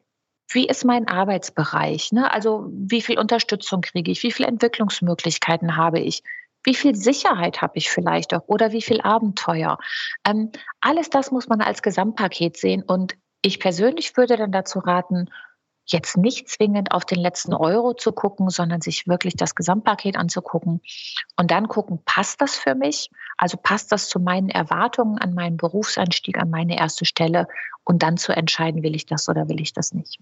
wie 0.49 0.67
ist 0.67 0.85
mein 0.85 1.07
Arbeitsbereich? 1.07 2.13
Ne? 2.13 2.31
Also 2.31 2.69
wie 2.71 3.01
viel 3.01 3.19
Unterstützung 3.19 3.81
kriege 3.81 4.09
ich? 4.09 4.23
Wie 4.23 4.31
viele 4.31 4.47
Entwicklungsmöglichkeiten 4.47 5.75
habe 5.75 5.99
ich? 5.99 6.23
Wie 6.63 6.75
viel 6.75 6.95
Sicherheit 6.95 7.61
habe 7.61 7.77
ich 7.77 7.89
vielleicht 7.89 8.33
auch? 8.33 8.47
Oder 8.47 8.71
wie 8.71 8.81
viel 8.81 9.01
Abenteuer? 9.01 9.77
Ähm, 10.25 10.51
alles 10.79 11.09
das 11.09 11.31
muss 11.31 11.49
man 11.49 11.61
als 11.61 11.81
Gesamtpaket 11.81 12.55
sehen. 12.55 12.83
Und 12.83 13.15
ich 13.41 13.59
persönlich 13.59 14.15
würde 14.15 14.37
dann 14.37 14.51
dazu 14.51 14.79
raten, 14.79 15.29
jetzt 15.85 16.17
nicht 16.17 16.49
zwingend 16.49 16.91
auf 16.91 17.05
den 17.05 17.19
letzten 17.19 17.53
Euro 17.53 17.93
zu 17.93 18.11
gucken, 18.11 18.49
sondern 18.49 18.81
sich 18.81 19.07
wirklich 19.07 19.35
das 19.35 19.55
Gesamtpaket 19.55 20.17
anzugucken 20.17 20.81
und 21.37 21.51
dann 21.51 21.67
gucken, 21.67 21.99
passt 22.05 22.41
das 22.41 22.55
für 22.55 22.75
mich? 22.75 23.09
Also 23.37 23.57
passt 23.57 23.91
das 23.91 24.09
zu 24.09 24.19
meinen 24.19 24.49
Erwartungen 24.49 25.17
an 25.17 25.33
meinen 25.33 25.57
Berufseinstieg, 25.57 26.37
an 26.37 26.49
meine 26.49 26.77
erste 26.77 27.05
Stelle 27.05 27.47
und 27.83 28.01
dann 28.03 28.17
zu 28.17 28.35
entscheiden, 28.35 28.83
will 28.83 28.95
ich 28.95 29.05
das 29.05 29.29
oder 29.29 29.47
will 29.47 29.61
ich 29.61 29.73
das 29.73 29.93
nicht. 29.93 30.19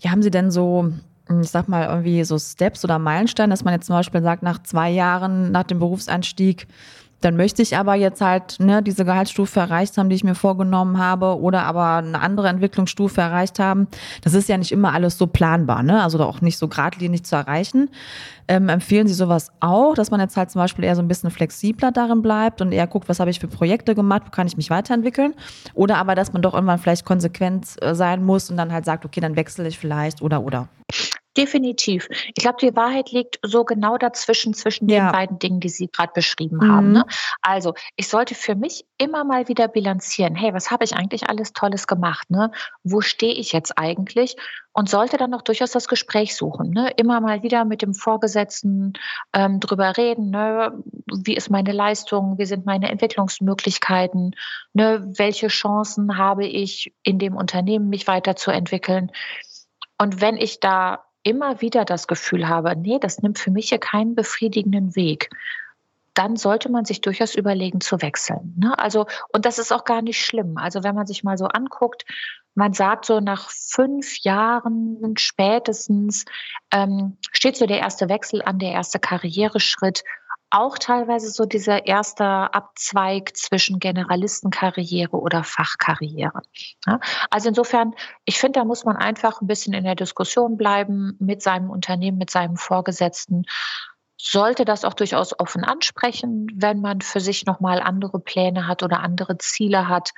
Ja, 0.00 0.10
haben 0.10 0.22
Sie 0.22 0.30
denn 0.30 0.50
so, 0.50 0.92
ich 1.40 1.48
sag 1.48 1.68
mal, 1.68 1.86
irgendwie 1.86 2.22
so 2.24 2.38
Steps 2.38 2.84
oder 2.84 2.98
Meilensteine, 2.98 3.50
dass 3.50 3.64
man 3.64 3.74
jetzt 3.74 3.86
zum 3.86 3.96
Beispiel 3.96 4.22
sagt, 4.22 4.42
nach 4.42 4.62
zwei 4.62 4.90
Jahren 4.90 5.50
nach 5.50 5.64
dem 5.64 5.78
Berufseinstieg, 5.78 6.66
dann 7.20 7.36
möchte 7.36 7.62
ich 7.62 7.76
aber 7.76 7.94
jetzt 7.94 8.20
halt 8.20 8.60
ne, 8.60 8.82
diese 8.82 9.04
Gehaltsstufe 9.04 9.60
erreicht 9.60 9.96
haben, 9.96 10.08
die 10.08 10.16
ich 10.16 10.24
mir 10.24 10.34
vorgenommen 10.34 10.98
habe, 10.98 11.40
oder 11.40 11.64
aber 11.64 11.96
eine 11.96 12.20
andere 12.20 12.48
Entwicklungsstufe 12.48 13.20
erreicht 13.20 13.58
haben. 13.58 13.88
Das 14.22 14.34
ist 14.34 14.48
ja 14.48 14.58
nicht 14.58 14.72
immer 14.72 14.92
alles 14.92 15.18
so 15.18 15.26
planbar, 15.26 15.82
ne? 15.82 16.02
also 16.02 16.22
auch 16.22 16.40
nicht 16.40 16.58
so 16.58 16.68
geradlinig 16.68 17.24
zu 17.24 17.36
erreichen. 17.36 17.90
Ähm, 18.48 18.68
empfehlen 18.68 19.08
Sie 19.08 19.14
sowas 19.14 19.50
auch, 19.60 19.94
dass 19.94 20.10
man 20.10 20.20
jetzt 20.20 20.36
halt 20.36 20.50
zum 20.50 20.60
Beispiel 20.60 20.84
eher 20.84 20.94
so 20.94 21.02
ein 21.02 21.08
bisschen 21.08 21.30
flexibler 21.30 21.90
darin 21.90 22.22
bleibt 22.22 22.60
und 22.60 22.70
eher 22.70 22.86
guckt, 22.86 23.08
was 23.08 23.18
habe 23.18 23.30
ich 23.30 23.40
für 23.40 23.48
Projekte 23.48 23.94
gemacht, 23.94 24.22
wo 24.26 24.30
kann 24.30 24.46
ich 24.46 24.56
mich 24.56 24.70
weiterentwickeln? 24.70 25.34
Oder 25.74 25.96
aber, 25.98 26.14
dass 26.14 26.32
man 26.32 26.42
doch 26.42 26.54
irgendwann 26.54 26.78
vielleicht 26.78 27.04
konsequent 27.04 27.82
äh, 27.82 27.94
sein 27.94 28.24
muss 28.24 28.50
und 28.50 28.56
dann 28.56 28.72
halt 28.72 28.84
sagt, 28.84 29.04
okay, 29.04 29.20
dann 29.20 29.36
wechsle 29.36 29.66
ich 29.66 29.78
vielleicht 29.78 30.22
oder 30.22 30.42
oder. 30.42 30.68
Definitiv. 31.36 32.08
Ich 32.10 32.42
glaube, 32.42 32.58
die 32.60 32.74
Wahrheit 32.74 33.10
liegt 33.12 33.38
so 33.42 33.64
genau 33.64 33.98
dazwischen, 33.98 34.54
zwischen 34.54 34.88
ja. 34.88 35.06
den 35.06 35.12
beiden 35.12 35.38
Dingen, 35.38 35.60
die 35.60 35.68
Sie 35.68 35.88
gerade 35.88 36.12
beschrieben 36.14 36.58
mhm. 36.58 36.72
haben. 36.72 36.92
Ne? 36.92 37.04
Also, 37.42 37.74
ich 37.96 38.08
sollte 38.08 38.34
für 38.34 38.54
mich 38.54 38.84
immer 38.98 39.24
mal 39.24 39.48
wieder 39.48 39.68
bilanzieren. 39.68 40.34
Hey, 40.34 40.54
was 40.54 40.70
habe 40.70 40.84
ich 40.84 40.94
eigentlich 40.94 41.28
alles 41.28 41.52
Tolles 41.52 41.86
gemacht? 41.86 42.30
Ne? 42.30 42.50
Wo 42.82 43.00
stehe 43.00 43.34
ich 43.34 43.52
jetzt 43.52 43.78
eigentlich? 43.78 44.36
Und 44.72 44.90
sollte 44.90 45.16
dann 45.16 45.32
auch 45.32 45.40
durchaus 45.40 45.70
das 45.70 45.88
Gespräch 45.88 46.36
suchen. 46.36 46.70
Ne? 46.70 46.90
Immer 46.96 47.20
mal 47.20 47.42
wieder 47.42 47.64
mit 47.64 47.80
dem 47.80 47.94
Vorgesetzten 47.94 48.92
ähm, 49.32 49.58
drüber 49.58 49.96
reden. 49.96 50.30
Ne? 50.30 50.72
Wie 51.06 51.34
ist 51.34 51.48
meine 51.48 51.72
Leistung? 51.72 52.36
Wie 52.38 52.44
sind 52.44 52.66
meine 52.66 52.90
Entwicklungsmöglichkeiten? 52.90 54.34
Ne? 54.74 55.14
Welche 55.16 55.48
Chancen 55.48 56.18
habe 56.18 56.46
ich 56.46 56.92
in 57.02 57.18
dem 57.18 57.36
Unternehmen, 57.36 57.88
mich 57.88 58.06
weiterzuentwickeln? 58.06 59.10
Und 59.98 60.20
wenn 60.20 60.36
ich 60.36 60.60
da 60.60 61.05
immer 61.26 61.60
wieder 61.60 61.84
das 61.84 62.06
Gefühl 62.06 62.48
habe, 62.48 62.76
nee, 62.76 62.98
das 63.00 63.20
nimmt 63.20 63.40
für 63.40 63.50
mich 63.50 63.70
hier 63.70 63.78
keinen 63.78 64.14
befriedigenden 64.14 64.94
Weg, 64.94 65.30
dann 66.14 66.36
sollte 66.36 66.70
man 66.70 66.84
sich 66.84 67.00
durchaus 67.00 67.34
überlegen 67.34 67.80
zu 67.80 68.00
wechseln. 68.00 68.54
Ne? 68.56 68.78
Also, 68.78 69.06
und 69.32 69.44
das 69.44 69.58
ist 69.58 69.72
auch 69.72 69.84
gar 69.84 70.02
nicht 70.02 70.24
schlimm. 70.24 70.56
Also, 70.56 70.84
wenn 70.84 70.94
man 70.94 71.06
sich 71.06 71.24
mal 71.24 71.36
so 71.36 71.46
anguckt, 71.46 72.04
man 72.54 72.72
sagt 72.72 73.04
so 73.04 73.18
nach 73.18 73.50
fünf 73.50 74.20
Jahren 74.20 75.14
spätestens 75.18 76.24
ähm, 76.72 77.18
steht 77.32 77.56
so 77.56 77.66
der 77.66 77.80
erste 77.80 78.08
Wechsel 78.08 78.40
an, 78.42 78.60
der 78.60 78.70
erste 78.70 79.00
Karriereschritt 79.00 80.04
auch 80.50 80.78
teilweise 80.78 81.30
so 81.30 81.44
dieser 81.44 81.86
erste 81.86 82.24
Abzweig 82.24 83.36
zwischen 83.36 83.78
Generalistenkarriere 83.78 85.16
oder 85.16 85.44
Fachkarriere. 85.44 86.42
Ja, 86.86 87.00
also 87.30 87.48
insofern, 87.48 87.94
ich 88.24 88.38
finde, 88.38 88.60
da 88.60 88.64
muss 88.64 88.84
man 88.84 88.96
einfach 88.96 89.40
ein 89.40 89.46
bisschen 89.46 89.74
in 89.74 89.84
der 89.84 89.96
Diskussion 89.96 90.56
bleiben 90.56 91.16
mit 91.18 91.42
seinem 91.42 91.70
Unternehmen, 91.70 92.18
mit 92.18 92.30
seinem 92.30 92.56
Vorgesetzten 92.56 93.44
sollte 94.30 94.64
das 94.64 94.84
auch 94.84 94.94
durchaus 94.94 95.38
offen 95.38 95.62
ansprechen, 95.62 96.48
wenn 96.54 96.80
man 96.80 97.00
für 97.00 97.20
sich 97.20 97.46
nochmal 97.46 97.80
andere 97.80 98.18
Pläne 98.18 98.66
hat 98.66 98.82
oder 98.82 99.00
andere 99.00 99.38
Ziele 99.38 99.88
hat 99.88 100.12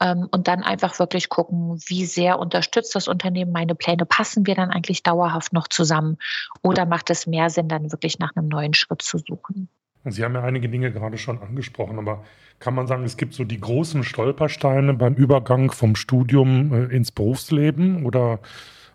ähm, 0.00 0.28
und 0.30 0.48
dann 0.48 0.62
einfach 0.62 0.98
wirklich 0.98 1.30
gucken, 1.30 1.80
wie 1.86 2.04
sehr 2.04 2.38
unterstützt 2.38 2.94
das 2.94 3.08
Unternehmen 3.08 3.52
meine 3.52 3.74
Pläne, 3.74 4.04
passen 4.04 4.46
wir 4.46 4.54
dann 4.54 4.70
eigentlich 4.70 5.02
dauerhaft 5.02 5.54
noch 5.54 5.68
zusammen 5.68 6.18
oder 6.62 6.84
macht 6.84 7.08
es 7.08 7.26
mehr 7.26 7.48
Sinn, 7.48 7.68
dann 7.68 7.90
wirklich 7.90 8.18
nach 8.18 8.36
einem 8.36 8.48
neuen 8.48 8.74
Schritt 8.74 9.00
zu 9.00 9.18
suchen. 9.18 9.68
Sie 10.04 10.22
haben 10.22 10.34
ja 10.34 10.42
einige 10.42 10.68
Dinge 10.68 10.92
gerade 10.92 11.16
schon 11.16 11.40
angesprochen, 11.40 11.98
aber 11.98 12.24
kann 12.58 12.74
man 12.74 12.86
sagen, 12.86 13.04
es 13.04 13.16
gibt 13.16 13.32
so 13.32 13.44
die 13.44 13.60
großen 13.60 14.04
Stolpersteine 14.04 14.92
beim 14.92 15.14
Übergang 15.14 15.70
vom 15.70 15.96
Studium 15.96 16.74
äh, 16.74 16.94
ins 16.94 17.10
Berufsleben 17.10 18.04
oder 18.04 18.40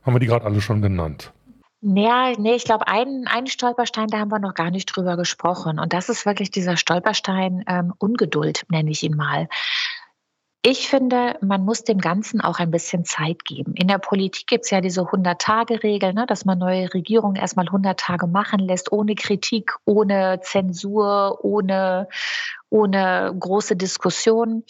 haben 0.03 0.13
wir 0.13 0.19
die 0.19 0.27
gerade 0.27 0.45
alle 0.45 0.61
schon 0.61 0.83
genannt? 0.83 1.33
Ja, 1.81 2.33
nee, 2.37 2.55
ich 2.55 2.65
glaube, 2.65 2.87
einen, 2.87 3.27
einen 3.27 3.47
Stolperstein, 3.47 4.07
da 4.07 4.19
haben 4.19 4.31
wir 4.31 4.39
noch 4.39 4.53
gar 4.53 4.69
nicht 4.69 4.85
drüber 4.85 5.15
gesprochen. 5.15 5.79
Und 5.79 5.93
das 5.93 6.09
ist 6.09 6.25
wirklich 6.25 6.51
dieser 6.51 6.75
Stolperstein 6.75 7.63
ähm, 7.67 7.93
Ungeduld, 7.99 8.65
nenne 8.69 8.91
ich 8.91 9.01
ihn 9.03 9.15
mal. 9.15 9.47
Ich 10.61 10.89
finde, 10.89 11.37
man 11.39 11.63
muss 11.63 11.85
dem 11.85 11.99
Ganzen 11.99 12.41
auch 12.41 12.59
ein 12.59 12.69
bisschen 12.69 13.05
Zeit 13.05 13.45
geben. 13.45 13.75
In 13.75 13.87
der 13.87 13.97
Politik 13.97 14.45
gibt 14.45 14.65
es 14.65 14.71
ja 14.71 14.81
diese 14.81 15.03
100-Tage-Regel, 15.03 16.13
ne, 16.13 16.25
dass 16.25 16.43
man 16.43 16.59
neue 16.59 16.93
Regierungen 16.93 17.37
erstmal 17.37 17.67
100 17.67 17.97
Tage 17.97 18.27
machen 18.27 18.59
lässt, 18.59 18.91
ohne 18.91 19.15
Kritik, 19.15 19.71
ohne 19.85 20.41
Zensur, 20.41 21.39
ohne, 21.45 22.09
ohne 22.69 23.33
große 23.39 23.77
Diskussionen. 23.77 24.65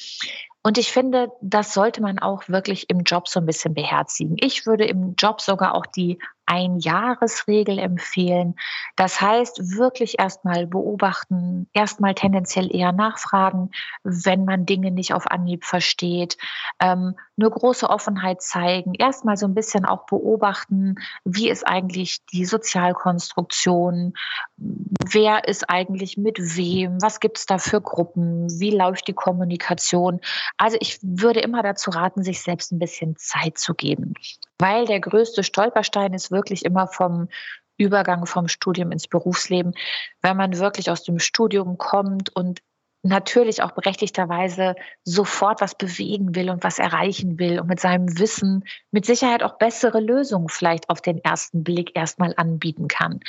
Und 0.61 0.77
ich 0.77 0.91
finde, 0.91 1.31
das 1.41 1.73
sollte 1.73 2.01
man 2.01 2.19
auch 2.19 2.47
wirklich 2.49 2.89
im 2.91 2.99
Job 2.99 3.27
so 3.27 3.39
ein 3.39 3.47
bisschen 3.47 3.73
beherzigen. 3.73 4.35
Ich 4.39 4.67
würde 4.67 4.85
im 4.85 5.15
Job 5.15 5.41
sogar 5.41 5.73
auch 5.73 5.87
die 5.87 6.19
Einjahresregel 6.49 7.77
empfehlen. 7.77 8.55
Das 8.95 9.21
heißt, 9.21 9.77
wirklich 9.77 10.17
erstmal 10.17 10.65
beobachten, 10.65 11.69
erstmal 11.73 12.15
tendenziell 12.15 12.75
eher 12.75 12.91
nachfragen, 12.91 13.69
wenn 14.03 14.45
man 14.45 14.65
Dinge 14.65 14.89
nicht 14.89 15.13
auf 15.13 15.29
Anhieb 15.29 15.63
versteht, 15.63 16.37
ähm, 16.79 17.15
eine 17.37 17.49
große 17.49 17.87
Offenheit 17.87 18.41
zeigen, 18.41 18.95
erstmal 18.95 19.37
so 19.37 19.45
ein 19.45 19.53
bisschen 19.53 19.85
auch 19.85 20.07
beobachten, 20.07 20.95
wie 21.23 21.49
ist 21.49 21.67
eigentlich 21.67 22.25
die 22.33 22.45
Sozialkonstruktion, 22.45 24.13
wer 24.57 25.47
ist 25.47 25.69
eigentlich 25.69 26.17
mit 26.17 26.39
wem, 26.39 26.99
was 26.99 27.19
gibt 27.19 27.37
es 27.37 27.45
da 27.45 27.59
für 27.59 27.79
Gruppen, 27.79 28.47
wie 28.59 28.71
läuft 28.71 29.07
die 29.07 29.13
Kommunikation. 29.13 30.19
Also 30.57 30.77
ich 30.79 30.97
würde 31.03 31.41
immer 31.41 31.61
dazu 31.61 31.91
raten, 31.91 32.23
sich 32.23 32.41
selbst 32.41 32.71
ein 32.71 32.79
bisschen 32.79 33.15
Zeit 33.17 33.59
zu 33.59 33.75
geben, 33.75 34.15
weil 34.59 34.85
der 34.85 34.99
größte 34.99 35.43
Stolperstein 35.43 36.13
ist 36.13 36.31
wirklich 36.31 36.65
immer 36.65 36.87
vom 36.87 37.29
Übergang 37.77 38.25
vom 38.25 38.47
Studium 38.49 38.91
ins 38.91 39.07
Berufsleben, 39.07 39.73
wenn 40.21 40.37
man 40.37 40.59
wirklich 40.59 40.91
aus 40.91 41.03
dem 41.03 41.17
Studium 41.17 41.77
kommt 41.77 42.35
und 42.35 42.61
natürlich 43.01 43.63
auch 43.63 43.71
berechtigterweise 43.71 44.75
sofort 45.05 45.61
was 45.61 45.75
bewegen 45.75 46.35
will 46.35 46.49
und 46.49 46.63
was 46.63 46.79
erreichen 46.79 47.39
will 47.39 47.59
und 47.59 47.67
mit 47.67 47.79
seinem 47.79 48.19
Wissen 48.19 48.65
mit 48.91 49.05
Sicherheit 49.05 49.41
auch 49.41 49.57
bessere 49.57 50.01
Lösungen 50.01 50.49
vielleicht 50.49 50.89
auf 50.89 51.01
den 51.01 51.23
ersten 51.23 51.63
Blick 51.63 51.95
erstmal 51.95 52.33
anbieten 52.35 52.89
kann. 52.89 53.21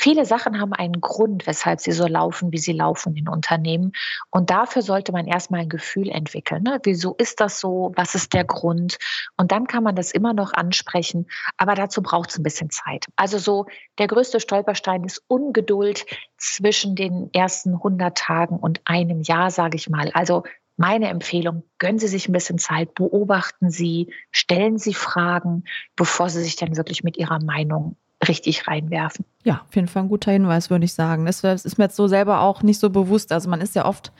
Viele 0.00 0.24
Sachen 0.26 0.60
haben 0.60 0.72
einen 0.74 1.00
Grund, 1.00 1.48
weshalb 1.48 1.80
sie 1.80 1.90
so 1.90 2.06
laufen, 2.06 2.52
wie 2.52 2.58
sie 2.58 2.72
laufen 2.72 3.16
in 3.16 3.28
Unternehmen. 3.28 3.90
Und 4.30 4.48
dafür 4.48 4.80
sollte 4.82 5.10
man 5.10 5.26
erstmal 5.26 5.62
ein 5.62 5.68
Gefühl 5.68 6.08
entwickeln. 6.08 6.62
Ne? 6.62 6.78
Wieso 6.84 7.16
ist 7.16 7.40
das 7.40 7.58
so? 7.58 7.90
Was 7.96 8.14
ist 8.14 8.32
der 8.32 8.44
Grund? 8.44 8.98
Und 9.36 9.50
dann 9.50 9.66
kann 9.66 9.82
man 9.82 9.96
das 9.96 10.12
immer 10.12 10.34
noch 10.34 10.52
ansprechen. 10.52 11.26
Aber 11.56 11.74
dazu 11.74 12.00
braucht 12.00 12.30
es 12.30 12.38
ein 12.38 12.44
bisschen 12.44 12.70
Zeit. 12.70 13.06
Also 13.16 13.38
so 13.38 13.66
der 13.98 14.06
größte 14.06 14.38
Stolperstein 14.38 15.02
ist 15.02 15.20
Ungeduld 15.26 16.06
zwischen 16.36 16.94
den 16.94 17.34
ersten 17.34 17.74
100 17.74 18.16
Tagen 18.16 18.56
und 18.56 18.80
einem 18.84 19.22
Jahr, 19.22 19.50
sage 19.50 19.74
ich 19.74 19.90
mal. 19.90 20.12
Also 20.14 20.44
meine 20.76 21.08
Empfehlung, 21.08 21.64
gönnen 21.78 21.98
Sie 21.98 22.06
sich 22.06 22.28
ein 22.28 22.32
bisschen 22.32 22.58
Zeit, 22.58 22.94
beobachten 22.94 23.68
Sie, 23.68 24.14
stellen 24.30 24.78
Sie 24.78 24.94
Fragen, 24.94 25.64
bevor 25.96 26.30
Sie 26.30 26.40
sich 26.40 26.54
dann 26.54 26.76
wirklich 26.76 27.02
mit 27.02 27.16
Ihrer 27.16 27.42
Meinung 27.42 27.96
richtig 28.26 28.66
reinwerfen. 28.66 29.24
Ja, 29.44 29.62
auf 29.68 29.74
jeden 29.74 29.88
Fall 29.88 30.02
ein 30.02 30.08
guter 30.08 30.32
Hinweis, 30.32 30.70
würde 30.70 30.84
ich 30.84 30.94
sagen. 30.94 31.26
Das, 31.26 31.44
ist 31.44 31.78
mir 31.78 31.84
jetzt 31.84 31.96
so 31.96 32.08
selber 32.08 32.40
auch 32.40 32.62
nicht 32.62 32.80
so 32.80 32.90
bewusst. 32.90 33.32
Also 33.32 33.48
man 33.48 33.60
ist 33.60 33.74
ja 33.74 33.84
oft, 33.84 34.12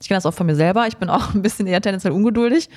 ich 0.00 0.08
kenne 0.08 0.16
das 0.16 0.26
auch 0.26 0.34
von 0.34 0.46
mir 0.46 0.54
selber, 0.54 0.86
ich 0.86 0.96
bin 0.96 1.10
auch 1.10 1.34
ein 1.34 1.42
bisschen 1.42 1.66
eher 1.66 1.80
tendenziell 1.80 2.12
ungeduldig. 2.12 2.70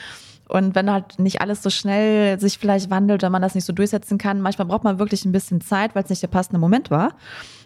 Und 0.48 0.76
wenn 0.76 0.92
halt 0.92 1.18
nicht 1.18 1.42
alles 1.42 1.64
so 1.64 1.70
schnell 1.72 2.40
sich 2.40 2.60
vielleicht 2.60 2.92
wandelt, 2.92 3.24
wenn 3.24 3.32
man 3.32 3.42
das 3.42 3.56
nicht 3.56 3.66
so 3.66 3.74
durchsetzen 3.74 4.20
kann, 4.20 4.42
manchmal 4.42 4.68
braucht 4.68 4.84
man 4.84 5.00
wirklich 5.00 5.26
ein 5.26 5.32
bisschen 5.32 5.60
Zeit, 5.60 5.96
weil 5.96 6.04
es 6.04 6.10
nicht 6.10 6.22
der 6.22 6.28
passende 6.28 6.60
Moment 6.60 6.92
war. 6.92 7.16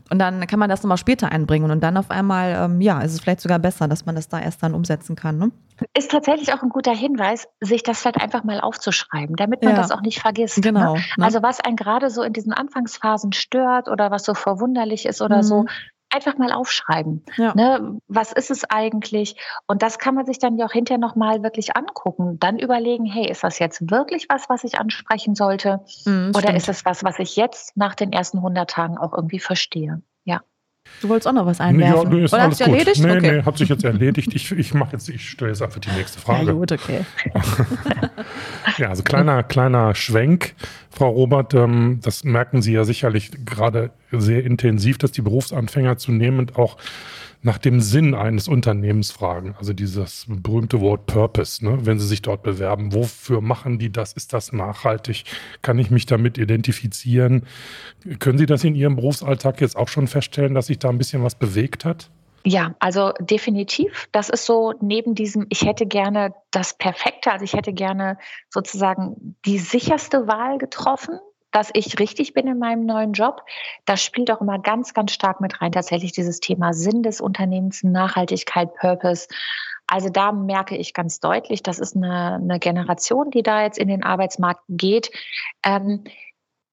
Und 0.10 0.20
dann 0.20 0.46
kann 0.48 0.60
man 0.60 0.70
das 0.70 0.82
nochmal 0.82 0.98
später 0.98 1.32
einbringen 1.32 1.70
und 1.70 1.82
dann 1.82 1.96
auf 1.98 2.10
einmal, 2.10 2.66
ähm, 2.66 2.82
ja, 2.82 3.02
ist 3.02 3.14
es 3.14 3.20
vielleicht 3.20 3.42
sogar 3.42 3.60
besser, 3.60 3.88
dass 3.88 4.06
man 4.06 4.16
das 4.16 4.28
da 4.28 4.40
erst 4.40 4.64
dann 4.64 4.74
umsetzen 4.74 5.16
kann. 5.16 5.38
Ne? 5.38 5.52
Ist 5.96 6.12
tatsächlich 6.12 6.52
auch 6.54 6.64
ein 6.64 6.70
guter 6.70 6.94
Hinweis, 6.94 7.48
sich 7.62 7.84
das 7.84 8.02
vielleicht 8.02 8.20
einfach 8.20 8.44
mal 8.44 8.60
aufzuschreiben, 8.60 9.36
damit 9.36 9.64
man 9.64 9.74
ja. 9.74 9.78
das 9.82 9.92
auch 9.92 10.02
nicht 10.02 10.20
vergisst. 10.20 10.58
Ne? 10.58 10.64
Genau. 10.64 10.96
Ne? 10.96 11.02
Also 11.20 11.44
was 11.44 11.60
einen 11.60 11.76
gerade 11.76 12.10
so 12.10 12.24
in 12.24 12.34
diesen 12.34 12.54
Anfangsphasen 12.54 13.34
stört 13.34 13.88
oder 13.88 14.10
was 14.10 14.26
so 14.26 14.34
verwunderlich 14.34 15.06
ist 15.06 15.22
oder 15.22 15.38
mhm. 15.38 15.44
so, 15.44 15.66
einfach 16.10 16.38
mal 16.38 16.52
aufschreiben. 16.52 17.24
Ja. 17.38 17.54
Ne, 17.56 18.00
was 18.08 18.32
ist 18.32 18.52
es 18.52 18.64
eigentlich? 18.70 19.36
Und 19.68 19.82
das 19.82 20.00
kann 20.00 20.16
man 20.16 20.26
sich 20.26 20.40
dann 20.40 20.58
ja 20.58 20.66
auch 20.66 20.72
hinterher 20.72 21.00
nochmal 21.00 21.44
wirklich 21.44 21.76
angucken. 21.76 22.40
Dann 22.40 22.60
überlegen, 22.60 23.06
hey, 23.06 23.30
ist 23.30 23.44
das 23.44 23.60
jetzt 23.60 23.90
wirklich 23.92 24.28
was, 24.30 24.50
was 24.50 24.64
ich 24.64 24.80
ansprechen 24.80 25.36
sollte? 25.36 25.82
Mhm, 26.06 26.30
Oder 26.30 26.40
stimmt. 26.40 26.58
ist 26.58 26.70
es 26.70 26.86
was, 26.86 27.04
was 27.04 27.20
ich 27.20 27.36
jetzt 27.36 27.78
nach 27.78 27.96
den 27.96 28.12
ersten 28.12 28.38
100 28.38 28.70
Tagen 28.70 28.98
auch 28.98 29.14
irgendwie 29.14 29.40
verstehe? 29.40 30.02
Ja. 30.24 30.42
Du 31.02 31.08
wolltest 31.08 31.28
auch 31.28 31.34
noch 31.34 31.46
was 31.46 31.62
einwerfen. 31.62 32.18
Ja, 32.18 32.26
ist 32.26 32.34
Oder 32.34 32.44
alles 32.44 32.58
du 32.58 32.66
gut. 32.66 32.74
erledigt? 32.74 33.02
Nee, 33.02 33.18
okay. 33.18 33.32
nee, 33.38 33.44
hat 33.44 33.58
sich 33.58 33.70
jetzt 33.70 33.86
erledigt. 33.86 34.34
Ich, 34.34 34.52
ich 34.52 34.74
mache 34.74 34.94
jetzt, 34.94 35.08
ich 35.08 35.30
stelle 35.30 35.52
jetzt 35.52 35.62
einfach 35.62 35.80
die 35.80 35.92
nächste 35.92 36.20
Frage. 36.20 36.48
Ja, 36.48 36.52
gut, 36.52 36.72
okay. 36.72 37.06
ja, 38.78 38.90
also 38.90 39.04
kleiner, 39.04 39.44
kleiner 39.44 39.96
Schwenk, 39.96 40.56
Frau 40.90 41.10
Robert, 41.10 41.54
ähm, 41.54 42.00
das 42.02 42.24
merken 42.26 42.62
Sie 42.62 42.74
ja 42.74 42.84
sicherlich 42.84 43.32
gerade 43.46 43.92
sehr 44.12 44.44
intensiv, 44.44 44.98
dass 44.98 45.12
die 45.12 45.22
Berufsanfänger 45.22 45.98
zunehmend 45.98 46.58
auch 46.58 46.78
nach 47.42 47.58
dem 47.58 47.80
Sinn 47.80 48.16
eines 48.16 48.48
Unternehmens 48.48 49.12
fragen. 49.12 49.56
Also 49.58 49.74
dieses 49.74 50.26
berühmte 50.28 50.82
Wort 50.82 51.06
Purpose, 51.06 51.64
ne? 51.64 51.86
wenn 51.86 52.00
sie 52.00 52.08
sich 52.08 52.22
dort 52.22 52.44
bewerben. 52.44 52.94
Wofür 52.94 53.42
machen 53.42 53.80
die 53.80 53.92
das? 53.92 54.14
Ist 54.14 54.34
das 54.34 54.52
nachhaltig? 54.52 55.24
Kann 55.62 55.80
ich 55.80 55.90
mich 55.90 56.06
damit 56.06 56.38
identifizieren? 56.38 57.46
Können 58.20 58.38
Sie 58.38 58.46
das 58.46 58.64
in 58.64 58.76
Ihrem 58.76 58.98
Berufsalltag 58.98 59.62
jetzt 59.62 59.78
auch 59.78 59.88
schon 59.88 60.08
feststellen, 60.08 60.54
dass 60.54 60.68
sich 60.68 60.80
da 60.80 60.90
ein 60.90 60.98
bisschen 60.98 61.24
was 61.24 61.36
bewegt 61.36 61.86
hat? 61.86 62.10
Ja, 62.46 62.76
also 62.80 63.14
definitiv. 63.20 64.08
Das 64.12 64.30
ist 64.30 64.46
so 64.46 64.74
neben 64.82 65.16
diesem, 65.16 65.46
ich 65.50 65.66
hätte 65.66 65.86
gerne 65.86 66.34
das 66.52 66.78
Perfekte, 66.78 67.32
also 67.32 67.44
ich 67.44 67.54
hätte 67.54 67.74
gerne 67.74 68.18
sozusagen 68.50 69.36
die 69.46 69.60
sicherste 69.60 70.28
Wahl 70.28 70.58
getroffen, 70.58 71.20
dass 71.52 71.70
ich 71.74 72.00
richtig 72.00 72.34
bin 72.34 72.48
in 72.48 72.60
meinem 72.60 72.86
neuen 72.86 73.14
Job. 73.14 73.44
Das 73.86 74.04
spielt 74.04 74.32
auch 74.32 74.42
immer 74.42 74.60
ganz, 74.60 74.94
ganz 74.94 75.12
stark 75.12 75.42
mit 75.42 75.62
rein. 75.62 75.72
Tatsächlich 75.72 76.12
dieses 76.12 76.40
Thema 76.40 76.74
Sinn 76.74 77.04
des 77.04 77.22
Unternehmens, 77.22 77.84
Nachhaltigkeit, 77.84 78.74
Purpose. 78.76 79.28
Also 79.88 80.10
da 80.10 80.32
merke 80.32 80.78
ich 80.78 80.94
ganz 80.94 81.20
deutlich, 81.20 81.64
das 81.64 81.80
ist 81.80 81.96
eine, 81.96 82.36
eine 82.36 82.60
Generation, 82.60 83.32
die 83.32 83.42
da 83.42 83.64
jetzt 83.64 83.80
in 83.80 83.88
den 83.88 84.04
Arbeitsmarkt 84.04 84.62
geht. 84.70 85.10
Ähm, 85.64 86.04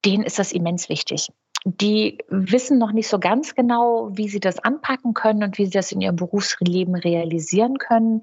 denen 0.04 0.22
ist 0.22 0.38
das 0.38 0.52
immens 0.52 0.88
wichtig. 0.88 1.32
Die 1.64 2.18
wissen 2.28 2.78
noch 2.78 2.92
nicht 2.92 3.08
so 3.08 3.18
ganz 3.18 3.54
genau, 3.54 4.10
wie 4.12 4.28
sie 4.28 4.38
das 4.38 4.58
anpacken 4.58 5.14
können 5.14 5.42
und 5.42 5.58
wie 5.58 5.64
sie 5.64 5.72
das 5.72 5.90
in 5.90 6.00
ihrem 6.00 6.14
Berufsleben 6.14 6.94
realisieren 6.94 7.78
können. 7.78 8.22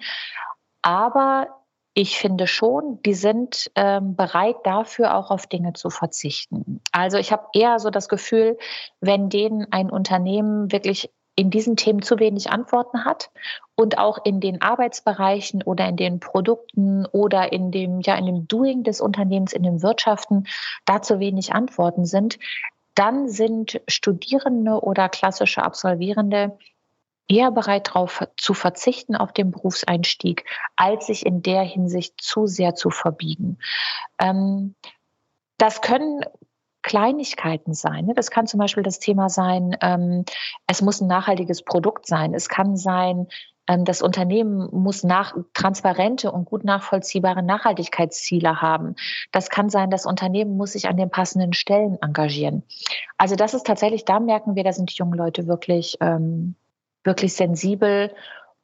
Aber 0.81 1.62
ich 1.93 2.17
finde 2.17 2.47
schon, 2.47 2.99
die 3.03 3.13
sind 3.13 3.71
ähm, 3.75 4.15
bereit 4.15 4.55
dafür 4.63 5.15
auch 5.15 5.29
auf 5.29 5.45
Dinge 5.45 5.73
zu 5.73 5.89
verzichten. 5.89 6.81
Also 6.91 7.17
ich 7.17 7.31
habe 7.31 7.47
eher 7.53 7.77
so 7.79 7.91
das 7.91 8.09
Gefühl, 8.09 8.57
wenn 8.99 9.29
denen 9.29 9.71
ein 9.71 9.91
Unternehmen 9.91 10.71
wirklich 10.71 11.11
in 11.35 11.49
diesen 11.49 11.75
Themen 11.75 12.01
zu 12.01 12.19
wenig 12.19 12.51
Antworten 12.51 13.05
hat 13.05 13.31
und 13.75 13.97
auch 13.97 14.19
in 14.23 14.39
den 14.39 14.61
Arbeitsbereichen 14.61 15.63
oder 15.63 15.87
in 15.87 15.97
den 15.97 16.19
Produkten 16.19 17.05
oder 17.07 17.51
in 17.51 17.71
dem, 17.71 18.01
ja, 18.01 18.15
in 18.15 18.25
dem 18.25 18.47
Doing 18.47 18.83
des 18.83 19.01
Unternehmens, 19.01 19.53
in 19.53 19.63
den 19.63 19.81
Wirtschaften 19.81 20.45
da 20.85 21.01
zu 21.01 21.19
wenig 21.19 21.53
Antworten 21.53 22.05
sind, 22.05 22.37
dann 22.95 23.27
sind 23.29 23.81
Studierende 23.87 24.79
oder 24.83 25.09
klassische 25.09 25.63
Absolvierende 25.63 26.57
eher 27.27 27.51
bereit 27.51 27.87
darauf 27.87 28.27
zu 28.37 28.53
verzichten 28.53 29.15
auf 29.15 29.31
den 29.33 29.51
Berufseinstieg, 29.51 30.45
als 30.75 31.07
sich 31.07 31.25
in 31.25 31.41
der 31.41 31.63
Hinsicht 31.63 32.21
zu 32.21 32.47
sehr 32.47 32.75
zu 32.75 32.89
verbiegen. 32.89 33.59
Ähm, 34.19 34.75
das 35.57 35.81
können 35.81 36.21
Kleinigkeiten 36.81 37.73
sein. 37.73 38.05
Ne? 38.05 38.13
Das 38.13 38.29
kann 38.29 38.45
zum 38.45 38.59
Beispiel 38.59 38.83
das 38.83 38.99
Thema 38.99 39.29
sein, 39.29 39.75
ähm, 39.81 40.25
es 40.67 40.81
muss 40.81 41.01
ein 41.01 41.07
nachhaltiges 41.07 41.63
Produkt 41.63 42.05
sein. 42.05 42.33
Es 42.33 42.49
kann 42.49 42.75
sein, 42.75 43.27
ähm, 43.67 43.85
das 43.85 44.01
Unternehmen 44.01 44.67
muss 44.71 45.03
nach, 45.03 45.33
transparente 45.53 46.31
und 46.31 46.45
gut 46.45 46.63
nachvollziehbare 46.65 47.41
Nachhaltigkeitsziele 47.41 48.61
haben. 48.61 48.95
Das 49.31 49.49
kann 49.49 49.69
sein, 49.69 49.89
das 49.89 50.05
Unternehmen 50.05 50.57
muss 50.57 50.73
sich 50.73 50.87
an 50.87 50.97
den 50.97 51.09
passenden 51.09 51.53
Stellen 51.53 51.97
engagieren. 52.01 52.63
Also 53.17 53.35
das 53.35 53.53
ist 53.53 53.65
tatsächlich, 53.65 54.05
da 54.05 54.19
merken 54.19 54.55
wir, 54.55 54.63
da 54.63 54.73
sind 54.73 54.91
die 54.91 54.95
jungen 54.95 55.17
Leute 55.17 55.47
wirklich, 55.47 55.97
ähm, 56.01 56.55
wirklich 57.03 57.33
sensibel 57.33 58.11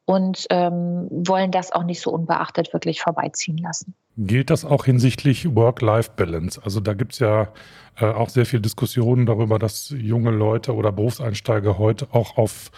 und 0.04 0.46
ähm, 0.50 1.06
wollen 1.10 1.52
das 1.52 1.70
auch 1.72 1.84
nicht 1.84 2.00
so 2.00 2.10
unbeachtet 2.10 2.72
wirklich 2.72 3.00
vorbeiziehen 3.00 3.58
lassen. 3.58 3.94
Gilt 4.16 4.50
das 4.50 4.64
auch 4.64 4.84
hinsichtlich 4.84 5.54
Work-Life-Balance? 5.54 6.60
Also 6.64 6.80
da 6.80 6.94
gibt 6.94 7.12
es 7.12 7.20
ja 7.20 7.48
äh, 8.00 8.06
auch 8.06 8.28
sehr 8.28 8.44
viel 8.44 8.60
Diskussionen 8.60 9.24
darüber, 9.26 9.58
dass 9.58 9.90
junge 9.90 10.30
Leute 10.30 10.74
oder 10.74 10.90
Berufseinsteiger 10.90 11.78
heute 11.78 12.08
auch 12.10 12.36
auf 12.36 12.72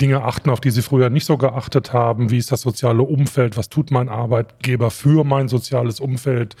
Dinge 0.00 0.22
achten, 0.22 0.50
auf 0.50 0.60
die 0.60 0.70
sie 0.70 0.82
früher 0.82 1.10
nicht 1.10 1.24
so 1.24 1.36
geachtet 1.36 1.92
haben. 1.92 2.30
Wie 2.30 2.38
ist 2.38 2.52
das 2.52 2.60
soziale 2.60 3.02
Umfeld? 3.02 3.56
Was 3.56 3.68
tut 3.68 3.90
mein 3.90 4.08
Arbeitgeber 4.08 4.90
für 4.90 5.24
mein 5.24 5.48
soziales 5.48 5.98
Umfeld? 5.98 6.54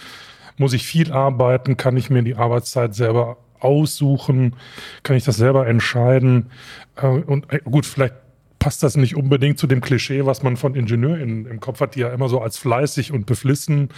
Muss 0.56 0.72
ich 0.72 0.84
viel 0.84 1.12
arbeiten? 1.12 1.76
Kann 1.76 1.96
ich 1.96 2.10
mir 2.10 2.22
die 2.22 2.34
Arbeitszeit 2.34 2.94
selber 2.94 3.36
aussuchen? 3.60 4.56
Kann 5.04 5.16
ich 5.16 5.24
das 5.24 5.36
selber 5.36 5.68
entscheiden? 5.68 6.50
Äh, 6.96 7.06
und 7.06 7.52
äh, 7.52 7.60
gut, 7.60 7.86
vielleicht 7.86 8.14
passt 8.58 8.82
das 8.82 8.96
nicht 8.96 9.16
unbedingt 9.16 9.58
zu 9.58 9.66
dem 9.66 9.80
Klischee, 9.80 10.26
was 10.26 10.42
man 10.42 10.56
von 10.56 10.74
Ingenieuren 10.74 11.46
im 11.46 11.60
Kopf 11.60 11.80
hat, 11.80 11.94
die 11.94 12.00
ja 12.00 12.12
immer 12.12 12.28
so 12.28 12.40
als 12.40 12.58
fleißig 12.58 13.12
und 13.12 13.26
beflissen 13.26 13.90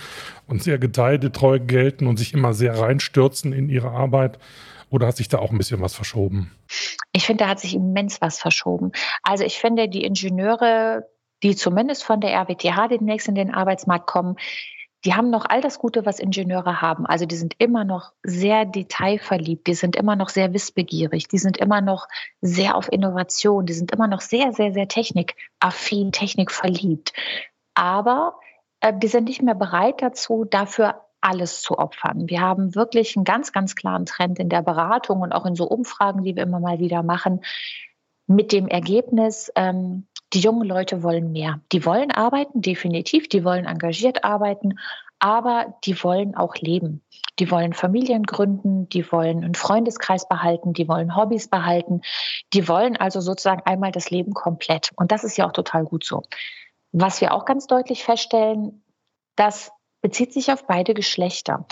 und 0.47 0.63
sehr 0.63 0.79
geteidetreu 0.79 1.59
gelten 1.59 2.07
und 2.07 2.19
sich 2.19 2.35
immer 2.35 2.53
sehr 2.53 2.79
reinstürzen 2.79 3.53
in 3.53 3.69
ihre 3.69 3.91
Arbeit. 3.91 4.39
Oder 4.91 5.07
hat 5.07 5.17
sich 5.17 5.29
da 5.29 5.39
auch 5.39 5.53
ein 5.53 5.59
bisschen 5.59 5.81
was 5.81 5.95
verschoben? 5.95 6.51
Ich 7.13 7.25
finde, 7.25 7.45
da 7.45 7.51
hat 7.51 7.61
sich 7.61 7.75
immens 7.75 8.21
was 8.21 8.39
verschoben. 8.39 8.91
Also 9.23 9.45
ich 9.45 9.59
finde, 9.59 9.89
die 9.89 10.05
Ingenieure, 10.05 11.07
die 11.43 11.55
zumindest 11.55 12.03
von 12.03 12.21
der 12.21 12.33
RWTH 12.33 12.89
demnächst 12.89 13.29
in 13.29 13.37
den 13.37 13.55
Arbeitsmarkt 13.55 14.07
kommen, 14.07 14.37
die 15.05 15.15
haben 15.15 15.31
noch 15.31 15.47
all 15.49 15.61
das 15.61 15.79
Gute, 15.79 16.05
was 16.05 16.19
Ingenieure 16.19 16.83
haben. 16.83 17.07
Also 17.07 17.25
die 17.25 17.37
sind 17.37 17.55
immer 17.59 17.85
noch 17.85 18.13
sehr 18.23 18.67
detailverliebt, 18.67 19.67
die 19.67 19.75
sind 19.75 19.97
immer 19.97 20.15
noch 20.15 20.29
sehr 20.29 20.53
wissbegierig, 20.53 21.29
die 21.29 21.39
sind 21.39 21.57
immer 21.57 21.81
noch 21.81 22.07
sehr 22.43 22.77
auf 22.77 22.93
Innovation, 22.93 23.65
die 23.65 23.73
sind 23.73 23.93
immer 23.93 24.09
noch 24.09 24.21
sehr, 24.21 24.53
sehr, 24.53 24.73
sehr 24.73 24.89
technikaffin, 24.89 26.13
technikverliebt. 26.13 27.15
Aber 27.75 28.39
äh, 28.81 28.93
die 28.95 29.09
sind 29.09 29.25
nicht 29.25 29.43
mehr 29.43 29.55
bereit 29.55 30.03
dazu, 30.03 30.45
dafür 30.45 31.01
alles 31.23 31.63
zu 31.63 31.79
opfern. 31.79 32.29
Wir 32.29 32.41
haben 32.41 32.75
wirklich 32.75 33.17
einen 33.17 33.25
ganz, 33.25 33.53
ganz 33.53 33.75
klaren 33.75 34.07
Trend 34.07 34.39
in 34.39 34.49
der 34.49 34.63
Beratung 34.63 35.21
und 35.21 35.33
auch 35.33 35.47
in 35.47 35.55
so 35.55 35.67
Umfragen, 35.67 36.25
die 36.25 36.37
wir 36.37 36.43
immer 36.43 36.61
mal 36.61 36.79
wieder 36.79 37.03
machen, 37.03 37.43
mit 38.27 38.53
dem 38.53 38.69
Ergebnis, 38.69 39.51
ähm, 39.57 40.07
die 40.33 40.41
jungen 40.41 40.67
Leute 40.67 41.03
wollen 41.03 41.33
mehr. 41.33 41.61
Die 41.73 41.85
wollen 41.85 42.11
arbeiten, 42.11 42.63
definitiv, 42.63 43.29
die 43.29 43.45
wollen 43.45 43.67
engagiert 43.67 44.25
arbeiten, 44.25 44.79
aber 45.19 45.75
die 45.85 46.03
wollen 46.03 46.35
auch 46.35 46.57
leben. 46.57 47.03
Die 47.39 47.51
wollen 47.51 47.73
Familien 47.73 48.25
gründen, 48.25 48.89
die 48.89 49.11
wollen 49.11 49.45
einen 49.45 49.55
Freundeskreis 49.55 50.29
behalten, 50.29 50.73
die 50.73 50.89
wollen 50.89 51.17
Hobbys 51.17 51.49
behalten, 51.49 52.03
die 52.53 52.69
wollen 52.69 52.97
also 52.97 53.21
sozusagen 53.21 53.63
einmal 53.65 53.93
das 53.93 54.11
Leben 54.11 54.35
komplett. 54.35 54.91
Und 54.97 55.11
das 55.11 55.25
ist 55.25 55.37
ja 55.37 55.47
auch 55.47 55.53
total 55.53 55.85
gut 55.85 56.05
so. 56.05 56.23
Was 56.93 57.21
wir 57.21 57.33
auch 57.33 57.45
ganz 57.45 57.67
deutlich 57.67 58.05
feststellen, 58.05 58.85
das 59.37 59.73
bezieht 60.03 60.33
sich 60.33 60.53
auf 60.53 60.67
beide 60.67 60.95
Geschlechter. 60.95 61.67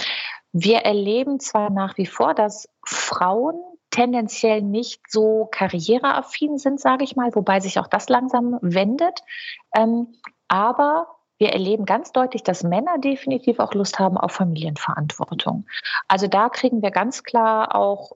Wir 0.53 0.79
erleben 0.79 1.41
zwar 1.41 1.71
nach 1.71 1.99
wie 1.99 2.07
vor, 2.07 2.35
dass 2.35 2.69
Frauen 2.85 3.61
tendenziell 3.91 4.63
nicht 4.63 5.03
so 5.09 5.49
karriereaffin 5.51 6.59
sind, 6.59 6.81
sage 6.81 7.05
ich 7.05 7.17
mal, 7.17 7.35
wobei 7.35 7.61
sich 7.61 7.79
auch 7.79 7.87
das 7.87 8.09
langsam 8.09 8.59
wendet. 8.61 9.21
Ähm, 9.75 10.15
aber 10.49 11.07
wir 11.39 11.53
erleben 11.53 11.85
ganz 11.85 12.13
deutlich, 12.13 12.43
dass 12.43 12.65
Männer 12.65 12.99
definitiv 12.99 13.61
auch 13.61 13.75
Lust 13.75 13.99
haben 13.99 14.19
auf 14.19 14.33
Familienverantwortung. 14.33 15.67
Also 16.09 16.27
da 16.27 16.49
kriegen 16.49 16.83
wir 16.83 16.91
ganz 16.91 17.23
klar 17.23 17.75
auch 17.75 18.13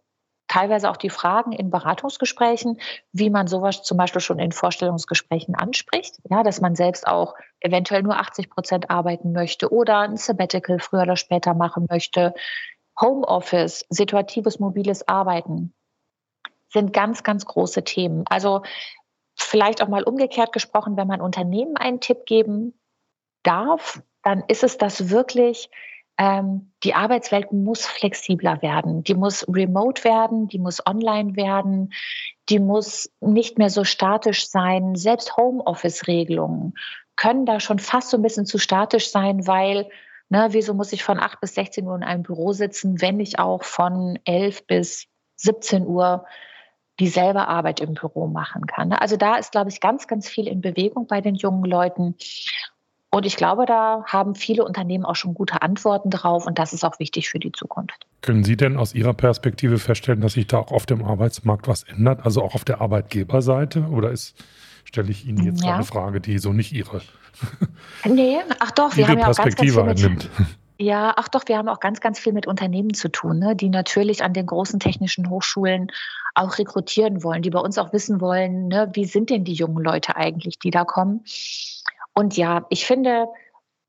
teilweise 0.52 0.90
auch 0.90 0.98
die 0.98 1.08
Fragen 1.08 1.52
in 1.52 1.70
Beratungsgesprächen, 1.70 2.78
wie 3.12 3.30
man 3.30 3.46
sowas 3.46 3.82
zum 3.84 3.96
Beispiel 3.96 4.20
schon 4.20 4.38
in 4.38 4.52
Vorstellungsgesprächen 4.52 5.54
anspricht, 5.54 6.16
ja, 6.28 6.42
dass 6.42 6.60
man 6.60 6.74
selbst 6.74 7.06
auch 7.06 7.34
eventuell 7.60 8.02
nur 8.02 8.18
80 8.18 8.50
Prozent 8.50 8.90
arbeiten 8.90 9.32
möchte 9.32 9.72
oder 9.72 10.00
ein 10.00 10.18
Sabbatical 10.18 10.78
früher 10.78 11.02
oder 11.02 11.16
später 11.16 11.54
machen 11.54 11.86
möchte, 11.88 12.34
Homeoffice, 13.00 13.84
situatives 13.88 14.58
mobiles 14.58 15.06
Arbeiten 15.08 15.74
sind 16.68 16.92
ganz, 16.92 17.22
ganz 17.22 17.44
große 17.44 17.84
Themen. 17.84 18.24
Also 18.28 18.62
vielleicht 19.36 19.82
auch 19.82 19.88
mal 19.88 20.02
umgekehrt 20.02 20.52
gesprochen, 20.52 20.96
wenn 20.96 21.06
man 21.06 21.20
Unternehmen 21.20 21.76
einen 21.76 22.00
Tipp 22.00 22.26
geben 22.26 22.78
darf, 23.42 24.02
dann 24.22 24.44
ist 24.48 24.62
es 24.62 24.78
das 24.78 25.10
wirklich, 25.10 25.70
ähm, 26.18 26.72
die 26.84 26.94
Arbeitswelt 26.94 27.52
muss 27.52 27.86
flexibler 27.86 28.62
werden. 28.62 29.02
Die 29.02 29.14
muss 29.14 29.46
remote 29.48 30.04
werden, 30.04 30.48
die 30.48 30.58
muss 30.58 30.86
online 30.86 31.36
werden, 31.36 31.92
die 32.48 32.58
muss 32.58 33.10
nicht 33.20 33.58
mehr 33.58 33.70
so 33.70 33.84
statisch 33.84 34.48
sein. 34.48 34.94
Selbst 34.94 35.36
Homeoffice-Regelungen 35.36 36.74
können 37.16 37.46
da 37.46 37.60
schon 37.60 37.78
fast 37.78 38.10
so 38.10 38.16
ein 38.16 38.22
bisschen 38.22 38.46
zu 38.46 38.58
statisch 38.58 39.10
sein, 39.10 39.46
weil 39.46 39.88
Ne, 40.32 40.48
wieso 40.52 40.72
muss 40.72 40.94
ich 40.94 41.04
von 41.04 41.20
8 41.20 41.42
bis 41.42 41.54
16 41.56 41.86
Uhr 41.86 41.94
in 41.94 42.02
einem 42.02 42.22
Büro 42.22 42.54
sitzen, 42.54 43.02
wenn 43.02 43.20
ich 43.20 43.38
auch 43.38 43.64
von 43.64 44.18
11 44.24 44.66
bis 44.66 45.04
17 45.36 45.86
Uhr 45.86 46.24
dieselbe 46.98 47.48
Arbeit 47.48 47.80
im 47.80 47.92
Büro 47.92 48.28
machen 48.28 48.64
kann? 48.64 48.88
Ne? 48.88 49.00
Also 49.02 49.18
da 49.18 49.36
ist, 49.36 49.52
glaube 49.52 49.68
ich, 49.68 49.80
ganz, 49.80 50.06
ganz 50.06 50.26
viel 50.26 50.48
in 50.48 50.62
Bewegung 50.62 51.06
bei 51.06 51.20
den 51.20 51.34
jungen 51.34 51.66
Leuten. 51.66 52.14
Und 53.10 53.26
ich 53.26 53.36
glaube, 53.36 53.66
da 53.66 54.04
haben 54.06 54.34
viele 54.34 54.64
Unternehmen 54.64 55.04
auch 55.04 55.16
schon 55.16 55.34
gute 55.34 55.60
Antworten 55.60 56.08
drauf 56.08 56.46
und 56.46 56.58
das 56.58 56.72
ist 56.72 56.82
auch 56.82 56.98
wichtig 56.98 57.28
für 57.28 57.38
die 57.38 57.52
Zukunft. 57.52 58.06
Können 58.22 58.42
Sie 58.42 58.56
denn 58.56 58.78
aus 58.78 58.94
Ihrer 58.94 59.12
Perspektive 59.12 59.76
feststellen, 59.76 60.22
dass 60.22 60.32
sich 60.32 60.46
da 60.46 60.60
auch 60.60 60.72
auf 60.72 60.86
dem 60.86 61.04
Arbeitsmarkt 61.04 61.68
was 61.68 61.82
ändert, 61.82 62.24
also 62.24 62.42
auch 62.42 62.54
auf 62.54 62.64
der 62.64 62.80
Arbeitgeberseite? 62.80 63.82
Oder 63.90 64.10
ist, 64.10 64.42
stelle 64.84 65.10
ich 65.10 65.26
Ihnen 65.26 65.44
jetzt 65.44 65.62
ja. 65.62 65.74
eine 65.74 65.84
Frage, 65.84 66.22
die 66.22 66.38
so 66.38 66.54
nicht 66.54 66.72
Ihre 66.72 67.02
Nee, 68.04 68.38
ach 68.58 68.70
doch, 68.72 68.96
wir 68.96 69.08
haben 69.08 69.18
ja 69.18 69.30
auch 69.30 69.36
ganz, 69.36 69.56
ganz 69.56 69.72
viel 69.72 69.82
mit, 69.84 70.30
Ja, 70.78 71.14
ach 71.16 71.28
doch, 71.28 71.44
wir 71.46 71.58
haben 71.58 71.68
auch 71.68 71.78
ganz, 71.78 72.00
ganz 72.00 72.18
viel 72.18 72.32
mit 72.32 72.46
Unternehmen 72.46 72.92
zu 72.92 73.08
tun, 73.08 73.38
ne, 73.38 73.54
die 73.54 73.68
natürlich 73.68 74.24
an 74.24 74.32
den 74.32 74.46
großen 74.46 74.80
technischen 74.80 75.30
Hochschulen 75.30 75.92
auch 76.34 76.58
rekrutieren 76.58 77.22
wollen, 77.22 77.42
die 77.42 77.50
bei 77.50 77.60
uns 77.60 77.78
auch 77.78 77.92
wissen 77.92 78.20
wollen, 78.20 78.68
ne, 78.68 78.90
wie 78.94 79.04
sind 79.04 79.30
denn 79.30 79.44
die 79.44 79.52
jungen 79.52 79.82
Leute 79.82 80.16
eigentlich, 80.16 80.58
die 80.58 80.70
da 80.70 80.84
kommen. 80.84 81.24
Und 82.14 82.36
ja, 82.36 82.66
ich 82.68 82.84
finde, 82.84 83.26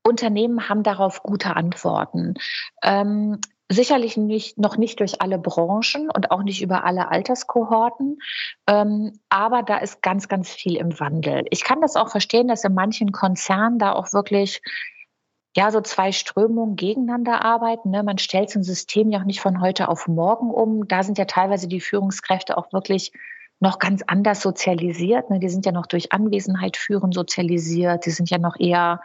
Unternehmen 0.06 0.68
haben 0.68 0.82
darauf 0.82 1.22
gute 1.22 1.56
Antworten. 1.56 2.34
Ähm, 2.82 3.40
Sicherlich 3.70 4.18
nicht, 4.18 4.58
noch 4.58 4.76
nicht 4.76 5.00
durch 5.00 5.22
alle 5.22 5.38
Branchen 5.38 6.10
und 6.10 6.30
auch 6.30 6.42
nicht 6.42 6.60
über 6.60 6.84
alle 6.84 7.10
Alterskohorten, 7.10 8.18
ähm, 8.66 9.12
aber 9.30 9.62
da 9.62 9.78
ist 9.78 10.02
ganz, 10.02 10.28
ganz 10.28 10.50
viel 10.50 10.76
im 10.76 11.00
Wandel. 11.00 11.44
Ich 11.50 11.64
kann 11.64 11.80
das 11.80 11.96
auch 11.96 12.10
verstehen, 12.10 12.46
dass 12.46 12.64
in 12.64 12.74
manchen 12.74 13.10
Konzernen 13.10 13.78
da 13.78 13.92
auch 13.92 14.12
wirklich 14.12 14.60
ja 15.56 15.70
so 15.70 15.80
zwei 15.80 16.12
Strömungen 16.12 16.76
gegeneinander 16.76 17.44
arbeiten. 17.44 17.90
Ne? 17.90 18.02
Man 18.02 18.18
stellt 18.18 18.50
so 18.50 18.58
ein 18.58 18.64
System 18.64 19.10
ja 19.10 19.20
auch 19.20 19.24
nicht 19.24 19.40
von 19.40 19.60
heute 19.60 19.88
auf 19.88 20.08
morgen 20.08 20.50
um. 20.50 20.86
Da 20.88 21.02
sind 21.02 21.16
ja 21.16 21.24
teilweise 21.24 21.68
die 21.68 21.80
Führungskräfte 21.80 22.58
auch 22.58 22.72
wirklich 22.72 23.12
noch 23.60 23.78
ganz 23.78 24.02
anders 24.06 24.40
sozialisiert. 24.40 25.30
Ne? 25.30 25.38
Die 25.38 25.48
sind 25.48 25.64
ja 25.64 25.72
noch 25.72 25.86
durch 25.86 26.12
Anwesenheit 26.12 26.76
führen 26.76 27.12
sozialisiert. 27.12 28.04
Die 28.04 28.10
sind 28.10 28.30
ja 28.30 28.38
noch 28.38 28.58
eher 28.58 29.00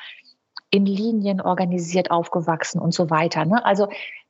in 0.72 0.86
Linien 0.86 1.42
organisiert 1.42 2.12
aufgewachsen 2.12 2.80
und 2.80 2.94
so 2.94 3.10
weiter. 3.10 3.46
Ne? 3.46 3.64
Also 3.64 3.88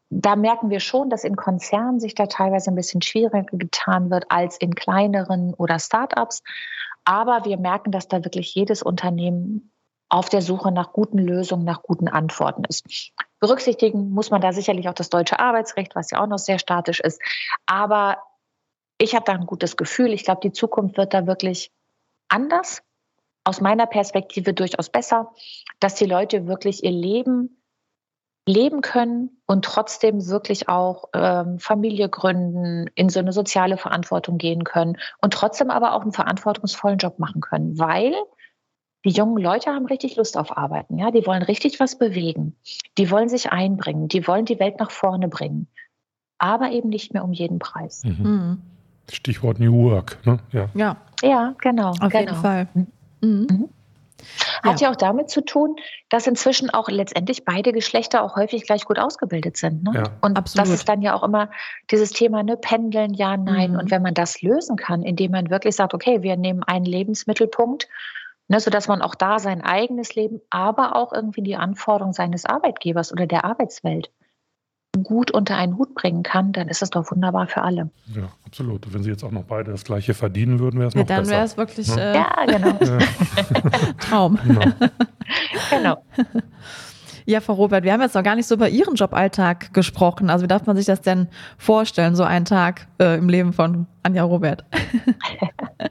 da 0.09 0.35
merken 0.35 0.69
wir 0.69 0.79
schon, 0.79 1.09
dass 1.09 1.23
in 1.23 1.35
Konzernen 1.35 1.99
sich 1.99 2.15
da 2.15 2.25
teilweise 2.25 2.71
ein 2.71 2.75
bisschen 2.75 3.01
schwieriger 3.01 3.43
getan 3.43 4.09
wird 4.09 4.25
als 4.29 4.57
in 4.57 4.73
kleineren 4.73 5.53
oder 5.53 5.77
Startups. 5.79 6.41
Aber 7.05 7.45
wir 7.45 7.57
merken, 7.57 7.91
dass 7.91 8.07
da 8.07 8.23
wirklich 8.23 8.53
jedes 8.55 8.81
Unternehmen 8.81 9.71
auf 10.09 10.29
der 10.29 10.41
Suche 10.41 10.71
nach 10.71 10.91
guten 10.91 11.19
Lösungen, 11.19 11.63
nach 11.63 11.83
guten 11.83 12.07
Antworten 12.07 12.63
ist. 12.67 12.85
Berücksichtigen 13.39 14.09
muss 14.09 14.31
man 14.31 14.41
da 14.41 14.51
sicherlich 14.51 14.89
auch 14.89 14.93
das 14.93 15.09
deutsche 15.09 15.39
Arbeitsrecht, 15.39 15.95
was 15.95 16.09
ja 16.09 16.21
auch 16.21 16.27
noch 16.27 16.39
sehr 16.39 16.57
statisch 16.57 16.99
ist. 16.99 17.21
Aber 17.67 18.17
ich 18.97 19.13
habe 19.13 19.25
da 19.25 19.33
ein 19.33 19.45
gutes 19.45 19.77
Gefühl. 19.77 20.11
Ich 20.11 20.23
glaube, 20.23 20.41
die 20.41 20.51
Zukunft 20.51 20.97
wird 20.97 21.13
da 21.13 21.27
wirklich 21.27 21.71
anders. 22.27 22.81
Aus 23.43 23.61
meiner 23.61 23.85
Perspektive 23.85 24.53
durchaus 24.53 24.89
besser, 24.89 25.31
dass 25.79 25.95
die 25.95 26.05
Leute 26.05 26.47
wirklich 26.47 26.83
ihr 26.83 26.91
Leben 26.91 27.58
leben 28.49 28.81
können 28.81 29.29
und 29.45 29.63
trotzdem 29.63 30.27
wirklich 30.27 30.67
auch 30.67 31.05
ähm, 31.13 31.59
Familie 31.59 32.09
gründen, 32.09 32.87
in 32.95 33.09
so 33.09 33.19
eine 33.19 33.31
soziale 33.31 33.77
Verantwortung 33.77 34.37
gehen 34.37 34.63
können 34.63 34.97
und 35.21 35.33
trotzdem 35.33 35.69
aber 35.69 35.93
auch 35.93 36.01
einen 36.01 36.13
verantwortungsvollen 36.13 36.97
Job 36.97 37.19
machen 37.19 37.41
können, 37.41 37.77
weil 37.77 38.13
die 39.05 39.11
jungen 39.11 39.41
Leute 39.41 39.69
haben 39.69 39.85
richtig 39.85 40.15
Lust 40.15 40.35
auf 40.35 40.57
Arbeiten. 40.57 40.97
Ja, 40.97 41.11
die 41.11 41.25
wollen 41.25 41.43
richtig 41.43 41.79
was 41.79 41.97
bewegen. 41.97 42.55
Die 42.97 43.09
wollen 43.11 43.29
sich 43.29 43.51
einbringen. 43.51 44.09
Die 44.09 44.27
wollen 44.27 44.45
die 44.45 44.59
Welt 44.59 44.79
nach 44.79 44.91
vorne 44.91 45.29
bringen. 45.29 45.67
Aber 46.37 46.71
eben 46.71 46.89
nicht 46.89 47.13
mehr 47.13 47.23
um 47.23 47.31
jeden 47.31 47.59
Preis. 47.59 48.03
Mhm. 48.03 48.17
Mhm. 48.23 48.61
Stichwort 49.09 49.59
New 49.59 49.89
Work. 49.89 50.17
Ne? 50.25 50.39
Ja. 50.51 50.69
ja. 50.73 50.97
Ja, 51.21 51.55
genau. 51.61 51.91
Auf 51.91 51.99
genau. 51.99 52.19
jeden 52.19 52.35
Fall. 52.35 52.67
Mhm. 53.21 53.69
Hat 54.63 54.81
ja. 54.81 54.87
ja. 54.87 54.91
auch 54.91 54.95
damit 54.95 55.29
zu 55.29 55.41
tun, 55.41 55.75
dass 56.09 56.27
inzwischen 56.27 56.69
auch 56.69 56.89
letztendlich 56.89 57.45
beide 57.45 57.71
Geschlechter 57.71 58.23
auch 58.23 58.35
häufig 58.35 58.63
gleich 58.65 58.85
gut 58.85 58.99
ausgebildet 58.99 59.57
sind. 59.57 59.83
Ne? 59.83 59.91
Ja. 59.95 60.03
Und 60.21 60.37
Absolut. 60.37 60.67
das 60.67 60.73
ist 60.73 60.89
dann 60.89 61.01
ja 61.01 61.13
auch 61.13 61.23
immer 61.23 61.49
dieses 61.91 62.11
Thema, 62.11 62.43
ne, 62.43 62.57
pendeln, 62.57 63.13
ja, 63.13 63.37
nein. 63.37 63.73
Mhm. 63.73 63.79
Und 63.79 63.91
wenn 63.91 64.01
man 64.01 64.13
das 64.13 64.41
lösen 64.41 64.75
kann, 64.75 65.03
indem 65.03 65.31
man 65.31 65.49
wirklich 65.49 65.75
sagt, 65.75 65.93
okay, 65.93 66.21
wir 66.21 66.37
nehmen 66.37 66.63
einen 66.63 66.85
Lebensmittelpunkt, 66.85 67.87
ne, 68.47 68.59
sodass 68.59 68.87
man 68.87 69.01
auch 69.01 69.15
da 69.15 69.39
sein 69.39 69.61
eigenes 69.61 70.15
Leben, 70.15 70.41
aber 70.49 70.95
auch 70.95 71.13
irgendwie 71.13 71.41
die 71.41 71.55
Anforderungen 71.55 72.13
seines 72.13 72.45
Arbeitgebers 72.45 73.11
oder 73.13 73.27
der 73.27 73.45
Arbeitswelt 73.45 74.09
gut 75.03 75.31
unter 75.31 75.55
einen 75.55 75.77
Hut 75.77 75.93
bringen 75.95 76.23
kann, 76.23 76.51
dann 76.51 76.67
ist 76.67 76.81
es 76.81 76.89
doch 76.89 77.09
wunderbar 77.11 77.47
für 77.47 77.61
alle. 77.61 77.89
Ja, 78.13 78.29
absolut. 78.45 78.91
Wenn 78.93 79.03
sie 79.03 79.09
jetzt 79.09 79.23
auch 79.23 79.31
noch 79.31 79.43
beide 79.43 79.71
das 79.71 79.83
Gleiche 79.83 80.13
verdienen 80.13 80.59
würden, 80.59 80.79
wäre 80.79 80.89
es 80.89 80.95
noch 80.95 81.07
ja, 81.07 81.07
dann 81.07 81.25
besser. 81.25 81.31
Dann 81.31 81.37
wäre 81.37 81.45
es 81.45 81.57
wirklich 81.57 81.87
ja, 81.87 81.97
äh, 81.97 82.15
ja 82.15 82.45
genau. 82.45 82.99
Traum. 83.99 84.39
Genau. 84.45 84.61
genau. 85.69 86.03
Ja, 87.29 87.41
Frau 87.41 87.53
Robert, 87.53 87.83
wir 87.83 87.93
haben 87.93 88.01
jetzt 88.01 88.15
noch 88.15 88.23
gar 88.23 88.35
nicht 88.35 88.47
so 88.47 88.55
über 88.55 88.69
Ihren 88.69 88.95
Joballtag 88.95 89.71
gesprochen. 89.71 90.31
Also 90.31 90.45
wie 90.45 90.47
darf 90.47 90.65
man 90.65 90.75
sich 90.75 90.87
das 90.87 91.01
denn 91.01 91.27
vorstellen, 91.59 92.15
so 92.15 92.23
ein 92.23 92.43
Tag 92.43 92.87
äh, 92.99 93.19
im 93.19 93.29
Leben 93.29 93.53
von 93.53 93.85
Anja 94.01 94.23
Robert? 94.23 94.65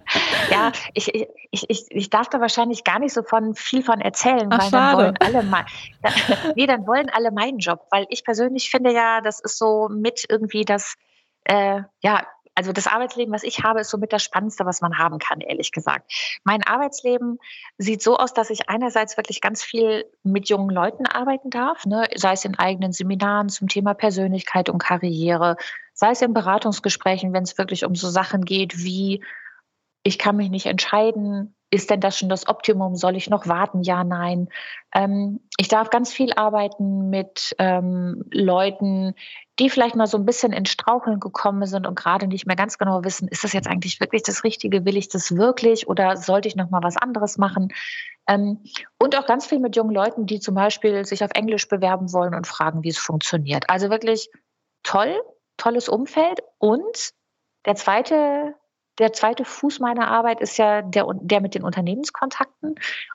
ja, 0.51 0.73
ich, 0.95 1.15
ich, 1.15 1.29
ich, 1.69 1.87
ich 1.89 2.11
darf 2.11 2.29
da 2.29 2.41
wahrscheinlich 2.41 2.85
gar 2.85 2.99
nicht 2.99 3.13
so 3.13 3.23
von 3.23 3.55
viel 3.55 3.83
von 3.83 4.01
erzählen, 4.01 4.49
Ach, 4.51 4.59
weil 4.61 4.71
dann 4.71 4.97
wollen 4.97 5.17
alle 5.21 5.43
mal, 5.43 5.67
nee, 6.57 6.67
dann 6.67 6.87
wollen 6.87 7.11
alle 7.11 7.31
meinen 7.31 7.59
Job, 7.59 7.87
weil 7.91 8.07
ich 8.09 8.25
persönlich 8.25 8.71
finde 8.71 8.93
ja, 8.93 9.21
das 9.21 9.41
ist 9.41 9.59
so 9.59 9.89
mit 9.89 10.25
irgendwie 10.29 10.65
das, 10.65 10.95
äh, 11.45 11.83
ja, 12.01 12.27
also 12.59 12.73
das 12.73 12.89
Arbeitsleben, 12.89 13.33
was 13.33 13.45
ich 13.45 13.63
habe, 13.63 13.81
ist 13.83 13.91
somit 13.91 14.13
das 14.13 14.25
Spannendste, 14.25 14.67
was 14.67 14.81
man 14.81 14.99
haben 14.99 15.21
kann, 15.21 15.41
ehrlich 15.41 15.71
gesagt. 15.71 16.11
Mein 16.43 16.65
Arbeitsleben 16.65 17.39
sieht 17.77 18.03
so 18.03 18.17
aus, 18.17 18.35
dass 18.35 18.51
ich 18.51 18.69
einerseits 18.69 19.17
wirklich 19.17 19.41
ganz 19.41 19.63
viel 19.63 20.07
mit 20.25 20.49
jungen 20.49 20.69
Leuten 20.69 21.07
arbeiten 21.07 21.51
darf, 21.51 21.87
ne? 21.87 22.09
sei 22.17 22.33
es 22.33 22.45
in 22.45 22.59
eigenen 22.59 22.91
Seminaren 22.91 23.49
zum 23.49 23.69
Thema 23.69 23.95
Persönlichkeit 23.95 24.71
und 24.71 24.81
Karriere, 24.81 25.57
sei 25.95 26.11
es 26.11 26.21
in 26.21 26.35
Beratungsgesprächen, 26.35 27.33
wenn 27.33 27.45
es 27.45 27.59
wirklich 27.59 27.85
um 27.85 27.95
so 27.95 28.09
Sachen 28.09 28.45
geht 28.45 28.79
wie, 28.79 29.23
ich 30.09 30.19
kann 30.19 30.37
mich 30.37 30.49
nicht 30.49 30.65
entscheiden, 30.65 31.55
ist 31.71 31.91
denn 31.91 32.01
das 32.01 32.19
schon 32.19 32.31
das 32.31 32.49
Optimum? 32.49 32.97
Soll 32.97 33.15
ich 33.15 33.29
noch 33.29 33.47
warten? 33.47 33.83
Ja, 33.83 34.05
nein. 34.05 34.49
Ähm, 34.95 35.41
ich 35.59 35.69
darf 35.69 35.91
ganz 35.91 36.11
viel 36.11 36.33
arbeiten 36.33 37.11
mit 37.11 37.55
ähm, 37.59 38.25
Leuten, 38.33 39.15
die 39.59 39.69
vielleicht 39.69 39.97
mal 39.97 40.07
so 40.07 40.17
ein 40.17 40.25
bisschen 40.25 40.55
in 40.55 40.65
Straucheln 40.65 41.21
gekommen 41.21 41.67
sind 41.67 41.87
und 41.87 41.95
gerade 41.95 42.27
nicht 42.27 42.47
mehr 42.47 42.57
ganz 42.57 42.79
genau 42.79 43.05
wissen, 43.05 43.29
ist 43.29 43.45
das 43.45 43.53
jetzt 43.53 43.69
eigentlich 43.69 44.01
wirklich 44.01 44.23
das 44.23 44.45
Richtige? 44.45 44.87
Will 44.87 44.97
ich 44.97 45.11
das 45.11 45.37
wirklich 45.37 45.89
oder 45.89 46.17
sollte 46.17 46.49
ich 46.49 46.57
noch 46.57 46.71
mal 46.71 46.83
was 46.83 46.97
anderes 46.97 47.37
machen? 47.37 47.69
Ähm, 48.27 48.65
und 48.99 49.15
auch 49.15 49.27
ganz 49.27 49.45
viel 49.45 49.59
mit 49.59 49.77
jungen 49.77 49.95
Leuten, 49.95 50.25
die 50.25 50.41
zum 50.41 50.55
Beispiel 50.55 51.05
sich 51.05 51.23
auf 51.23 51.33
Englisch 51.35 51.69
bewerben 51.69 52.15
wollen 52.15 52.35
und 52.35 52.47
fragen, 52.47 52.83
wie 52.83 52.89
es 52.89 52.99
funktioniert. 52.99 53.69
Also 53.69 53.91
wirklich 53.91 54.31
toll, 54.85 55.21
tolles 55.59 55.91
Umfeld. 55.91 56.41
Und 56.57 57.11
der 57.67 57.75
zweite 57.75 58.55
der 58.99 59.13
zweite 59.13 59.45
Fuß 59.45 59.81
meiner 59.81 60.09
Arbeit 60.09 60.41
ist 60.41 60.57
ja 60.59 60.83
der, 60.83 61.07
der 61.21 61.41
mit 61.41 61.55
den 61.55 61.63
Unternehmenskontakten. 61.63 62.75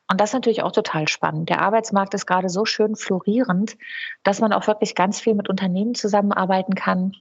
Und 0.09 0.21
das 0.21 0.29
ist 0.29 0.33
natürlich 0.33 0.63
auch 0.63 0.71
total 0.71 1.07
spannend. 1.07 1.49
Der 1.49 1.61
Arbeitsmarkt 1.61 2.13
ist 2.13 2.25
gerade 2.25 2.49
so 2.49 2.65
schön 2.65 2.95
florierend, 2.95 3.77
dass 4.23 4.39
man 4.39 4.53
auch 4.53 4.67
wirklich 4.67 4.95
ganz 4.95 5.19
viel 5.19 5.35
mit 5.35 5.49
Unternehmen 5.49 5.95
zusammenarbeiten 5.95 6.75
kann, 6.75 7.13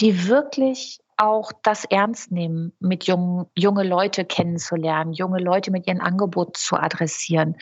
die 0.00 0.28
wirklich 0.28 1.00
auch 1.16 1.52
das 1.62 1.84
ernst 1.84 2.32
nehmen, 2.32 2.72
mit 2.80 3.04
jungen, 3.04 3.46
junge 3.54 3.82
Leute 3.82 4.24
kennenzulernen, 4.24 5.12
junge 5.12 5.38
Leute 5.38 5.70
mit 5.70 5.86
ihren 5.86 6.00
Angeboten 6.00 6.54
zu 6.54 6.76
adressieren, 6.76 7.56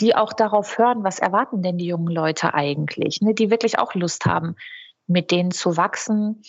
die 0.00 0.14
auch 0.14 0.32
darauf 0.32 0.78
hören, 0.78 1.02
was 1.02 1.18
erwarten 1.18 1.62
denn 1.62 1.78
die 1.78 1.86
jungen 1.86 2.14
Leute 2.14 2.54
eigentlich, 2.54 3.20
ne, 3.20 3.34
die 3.34 3.50
wirklich 3.50 3.80
auch 3.80 3.94
Lust 3.94 4.24
haben, 4.24 4.54
mit 5.08 5.32
denen 5.32 5.50
zu 5.50 5.76
wachsen. 5.76 6.42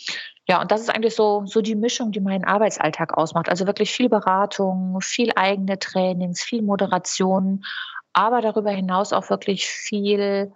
Ja, 0.47 0.61
und 0.61 0.71
das 0.71 0.81
ist 0.81 0.89
eigentlich 0.89 1.15
so, 1.15 1.45
so 1.45 1.61
die 1.61 1.75
Mischung, 1.75 2.11
die 2.11 2.19
meinen 2.19 2.43
Arbeitsalltag 2.43 3.17
ausmacht. 3.17 3.49
Also 3.49 3.65
wirklich 3.65 3.91
viel 3.91 4.09
Beratung, 4.09 4.99
viel 5.01 5.31
eigene 5.35 5.79
Trainings, 5.79 6.43
viel 6.43 6.61
Moderation, 6.61 7.63
aber 8.11 8.41
darüber 8.41 8.71
hinaus 8.71 9.13
auch 9.13 9.29
wirklich 9.29 9.65
viel 9.67 10.51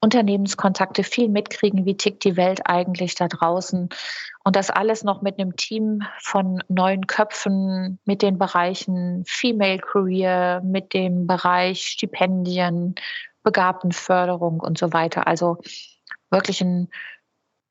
Unternehmenskontakte, 0.00 1.04
viel 1.04 1.28
mitkriegen, 1.28 1.84
wie 1.84 1.96
tickt 1.96 2.24
die 2.24 2.36
Welt 2.36 2.62
eigentlich 2.64 3.14
da 3.14 3.28
draußen. 3.28 3.88
Und 4.44 4.56
das 4.56 4.70
alles 4.70 5.04
noch 5.04 5.22
mit 5.22 5.38
einem 5.38 5.54
Team 5.56 6.02
von 6.20 6.62
neun 6.68 7.06
Köpfen, 7.06 8.00
mit 8.04 8.22
den 8.22 8.38
Bereichen 8.38 9.24
Female 9.26 9.78
Career, 9.78 10.60
mit 10.64 10.92
dem 10.92 11.28
Bereich 11.28 11.82
Stipendien, 11.82 12.96
Begabtenförderung 13.44 14.60
und 14.60 14.76
so 14.76 14.92
weiter. 14.92 15.26
Also 15.28 15.58
wirklich 16.30 16.60
ein 16.60 16.88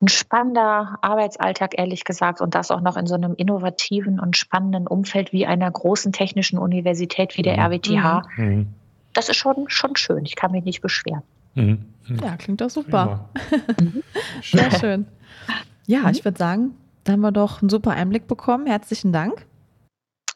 ein 0.02 0.08
spannender 0.08 0.98
Arbeitsalltag, 1.00 1.78
ehrlich 1.78 2.04
gesagt, 2.04 2.40
und 2.40 2.54
das 2.54 2.70
auch 2.70 2.80
noch 2.80 2.96
in 2.96 3.06
so 3.06 3.14
einem 3.14 3.34
innovativen 3.34 4.18
und 4.18 4.36
spannenden 4.36 4.88
Umfeld 4.88 5.32
wie 5.32 5.46
einer 5.46 5.70
großen 5.70 6.12
technischen 6.12 6.58
Universität 6.58 7.36
wie 7.36 7.42
der 7.42 7.56
mhm. 7.56 7.74
RWTH. 7.74 8.22
Mhm. 8.36 8.66
Das 9.12 9.28
ist 9.28 9.36
schon, 9.36 9.66
schon 9.68 9.94
schön. 9.96 10.24
Ich 10.24 10.34
kann 10.34 10.50
mich 10.50 10.64
nicht 10.64 10.80
beschweren. 10.80 11.22
Mhm. 11.54 11.86
Ja, 12.20 12.36
klingt 12.36 12.60
doch 12.60 12.70
super. 12.70 13.28
Sehr 14.42 14.70
schön. 14.72 15.06
Ja, 15.86 16.10
ich 16.10 16.24
würde 16.24 16.38
sagen, 16.38 16.74
da 17.04 17.12
haben 17.12 17.20
wir 17.20 17.32
doch 17.32 17.62
einen 17.62 17.68
super 17.68 17.92
Einblick 17.92 18.26
bekommen. 18.26 18.66
Herzlichen 18.66 19.12
Dank. 19.12 19.46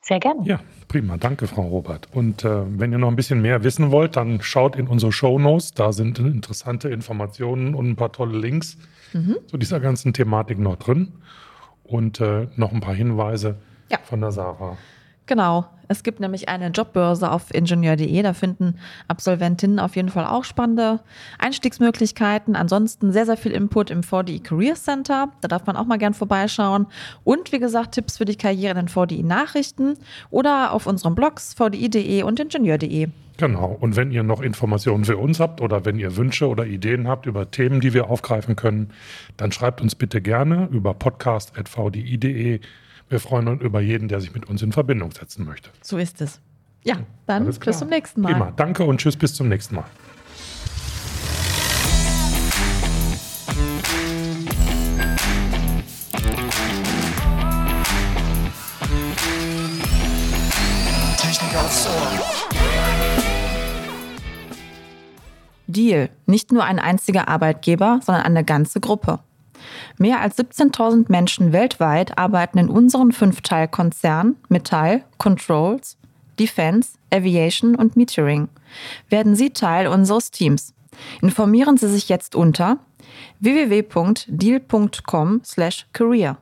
Sehr 0.03 0.21
gerne. 0.21 0.43
Ja, 0.45 0.61
prima. 0.87 1.17
Danke, 1.17 1.49
Frau 1.49 1.63
Robert. 1.63 2.09
Und 2.13 2.45
äh, 2.45 2.63
wenn 2.79 2.93
ihr 2.93 2.99
noch 2.99 3.09
ein 3.09 3.17
bisschen 3.17 3.43
mehr 3.43 3.65
wissen 3.65 3.91
wollt, 3.91 4.15
dann 4.17 4.41
schaut 4.41 4.77
in 4.77 4.87
unsere 4.87 5.11
Show 5.11 5.41
Notes. 5.41 5.75
Da 5.75 5.93
sind 5.93 6.21
interessante 6.21 6.89
Informationen 6.89 7.75
und 7.75 7.91
ein 7.91 7.97
paar 7.97 8.13
tolle 8.13 8.39
Links 8.39 8.77
mhm. 9.13 9.37
zu 9.47 9.57
dieser 9.57 9.81
ganzen 9.81 10.13
Thematik 10.13 10.59
noch 10.59 10.77
drin. 10.77 11.13
Und 11.85 12.21
äh, 12.21 12.49
noch 12.57 12.73
ein 12.73 12.81
paar 12.81 12.95
Hinweise 12.95 13.59
ja. 13.91 13.99
von 14.03 14.21
der 14.21 14.33
Sarah. 14.33 14.77
Genau. 15.27 15.67
Es 15.89 16.03
gibt 16.03 16.21
nämlich 16.21 16.49
eine 16.49 16.69
Jobbörse 16.69 17.31
auf 17.31 17.55
ingenieur.de. 17.55 18.23
Da 18.23 18.33
finden 18.33 18.79
Absolventinnen 19.09 19.79
auf 19.79 19.97
jeden 19.97 20.09
Fall 20.09 20.27
auch 20.27 20.45
spannende 20.45 21.01
Einstiegsmöglichkeiten. 21.39 22.57
Ansonsten 22.57 23.13
sehr, 23.13 23.27
sehr 23.27 23.37
viel 23.37 23.53
Input 23.53 23.91
im 23.91 24.03
VDI 24.03 24.41
Career 24.41 24.75
Center. 24.75 25.33
Da 25.41 25.49
darf 25.49 25.67
man 25.67 25.77
auch 25.77 25.87
mal 25.87 25.99
gern 25.99 26.15
vorbeischauen. 26.15 26.87
Und 27.25 27.53
wie 27.53 27.59
gesagt, 27.59 27.93
Tipps 27.95 28.19
für 28.19 28.25
die 28.25 28.37
Karriere 28.37 28.79
in 28.79 28.87
den 28.87 28.89
VDI 28.89 29.23
Nachrichten 29.23 29.95
oder 30.31 30.73
auf 30.73 30.87
unseren 30.87 31.15
Blogs 31.15 31.55
vdi.de 31.55 32.23
und 32.23 32.41
ingenieur.de. 32.41 33.09
Genau. 33.39 33.77
Und 33.81 33.97
wenn 33.97 34.11
ihr 34.11 34.23
noch 34.23 34.41
Informationen 34.41 35.05
für 35.05 35.19
uns 35.19 35.41
habt 35.41 35.61
oder 35.61 35.85
wenn 35.85 35.99
ihr 35.99 36.17
Wünsche 36.17 36.49
oder 36.49 36.67
Ideen 36.67 37.07
habt 37.07 37.27
über 37.27 37.51
Themen, 37.51 37.81
die 37.81 37.93
wir 37.93 38.09
aufgreifen 38.09 38.57
können, 38.57 38.93
dann 39.37 39.53
schreibt 39.53 39.81
uns 39.81 39.95
bitte 39.95 40.23
gerne 40.23 40.69
über 40.73 40.95
podcast.vdi.de. 40.95 42.61
Wir 43.09 43.21
freuen 43.21 43.47
uns 43.47 43.63
über 43.63 43.81
jeden, 43.81 44.09
der 44.09 44.21
sich 44.21 44.35
mit 44.35 44.49
uns 44.49 44.63
in 44.63 44.73
Verbindung 44.73 45.13
setzen 45.13 45.45
möchte. 45.47 45.71
So 45.81 45.97
ist 45.97 46.21
es. 46.21 46.41
Ja, 46.83 46.97
dann 47.27 47.45
bis 47.47 47.79
zum 47.79 47.89
nächsten 47.89 48.21
Mal. 48.21 48.33
Prima. 48.33 48.53
Danke 48.57 48.85
und 48.85 48.99
tschüss, 48.99 49.17
bis 49.17 49.35
zum 49.35 49.49
nächsten 49.49 49.77
Mal. 49.77 49.85
Deal, 65.69 66.09
nicht 66.27 66.53
nur 66.53 66.65
ein 66.65 66.79
einziger 66.79 67.29
Arbeitgeber, 67.29 68.01
sondern 68.03 68.25
eine 68.25 68.45
ganze 68.45 68.81
Gruppe. 68.81 69.21
Mehr 69.99 70.21
als 70.21 70.39
17.000 70.39 71.07
Menschen 71.09 71.53
weltweit 71.53 72.19
arbeiten 72.19 72.59
in 72.59 72.69
unseren 72.69 73.13
fünf 73.13 73.41
Teilkonzernen 73.41 74.37
Metall, 74.49 75.05
Controls, 75.19 75.97
Defense, 76.39 76.99
Aviation 77.11 77.75
und 77.75 77.97
Metering. 77.97 78.49
Werden 79.09 79.37
Sie 79.37 79.51
Teil 79.51 79.87
unseres 79.87 80.31
Teams. 80.31 80.75
Informieren 81.23 81.77
Sie 81.77 81.89
sich 81.89 82.09
jetzt 82.09 82.35
unter 82.35 82.79
www.deal.com/career. 83.41 86.39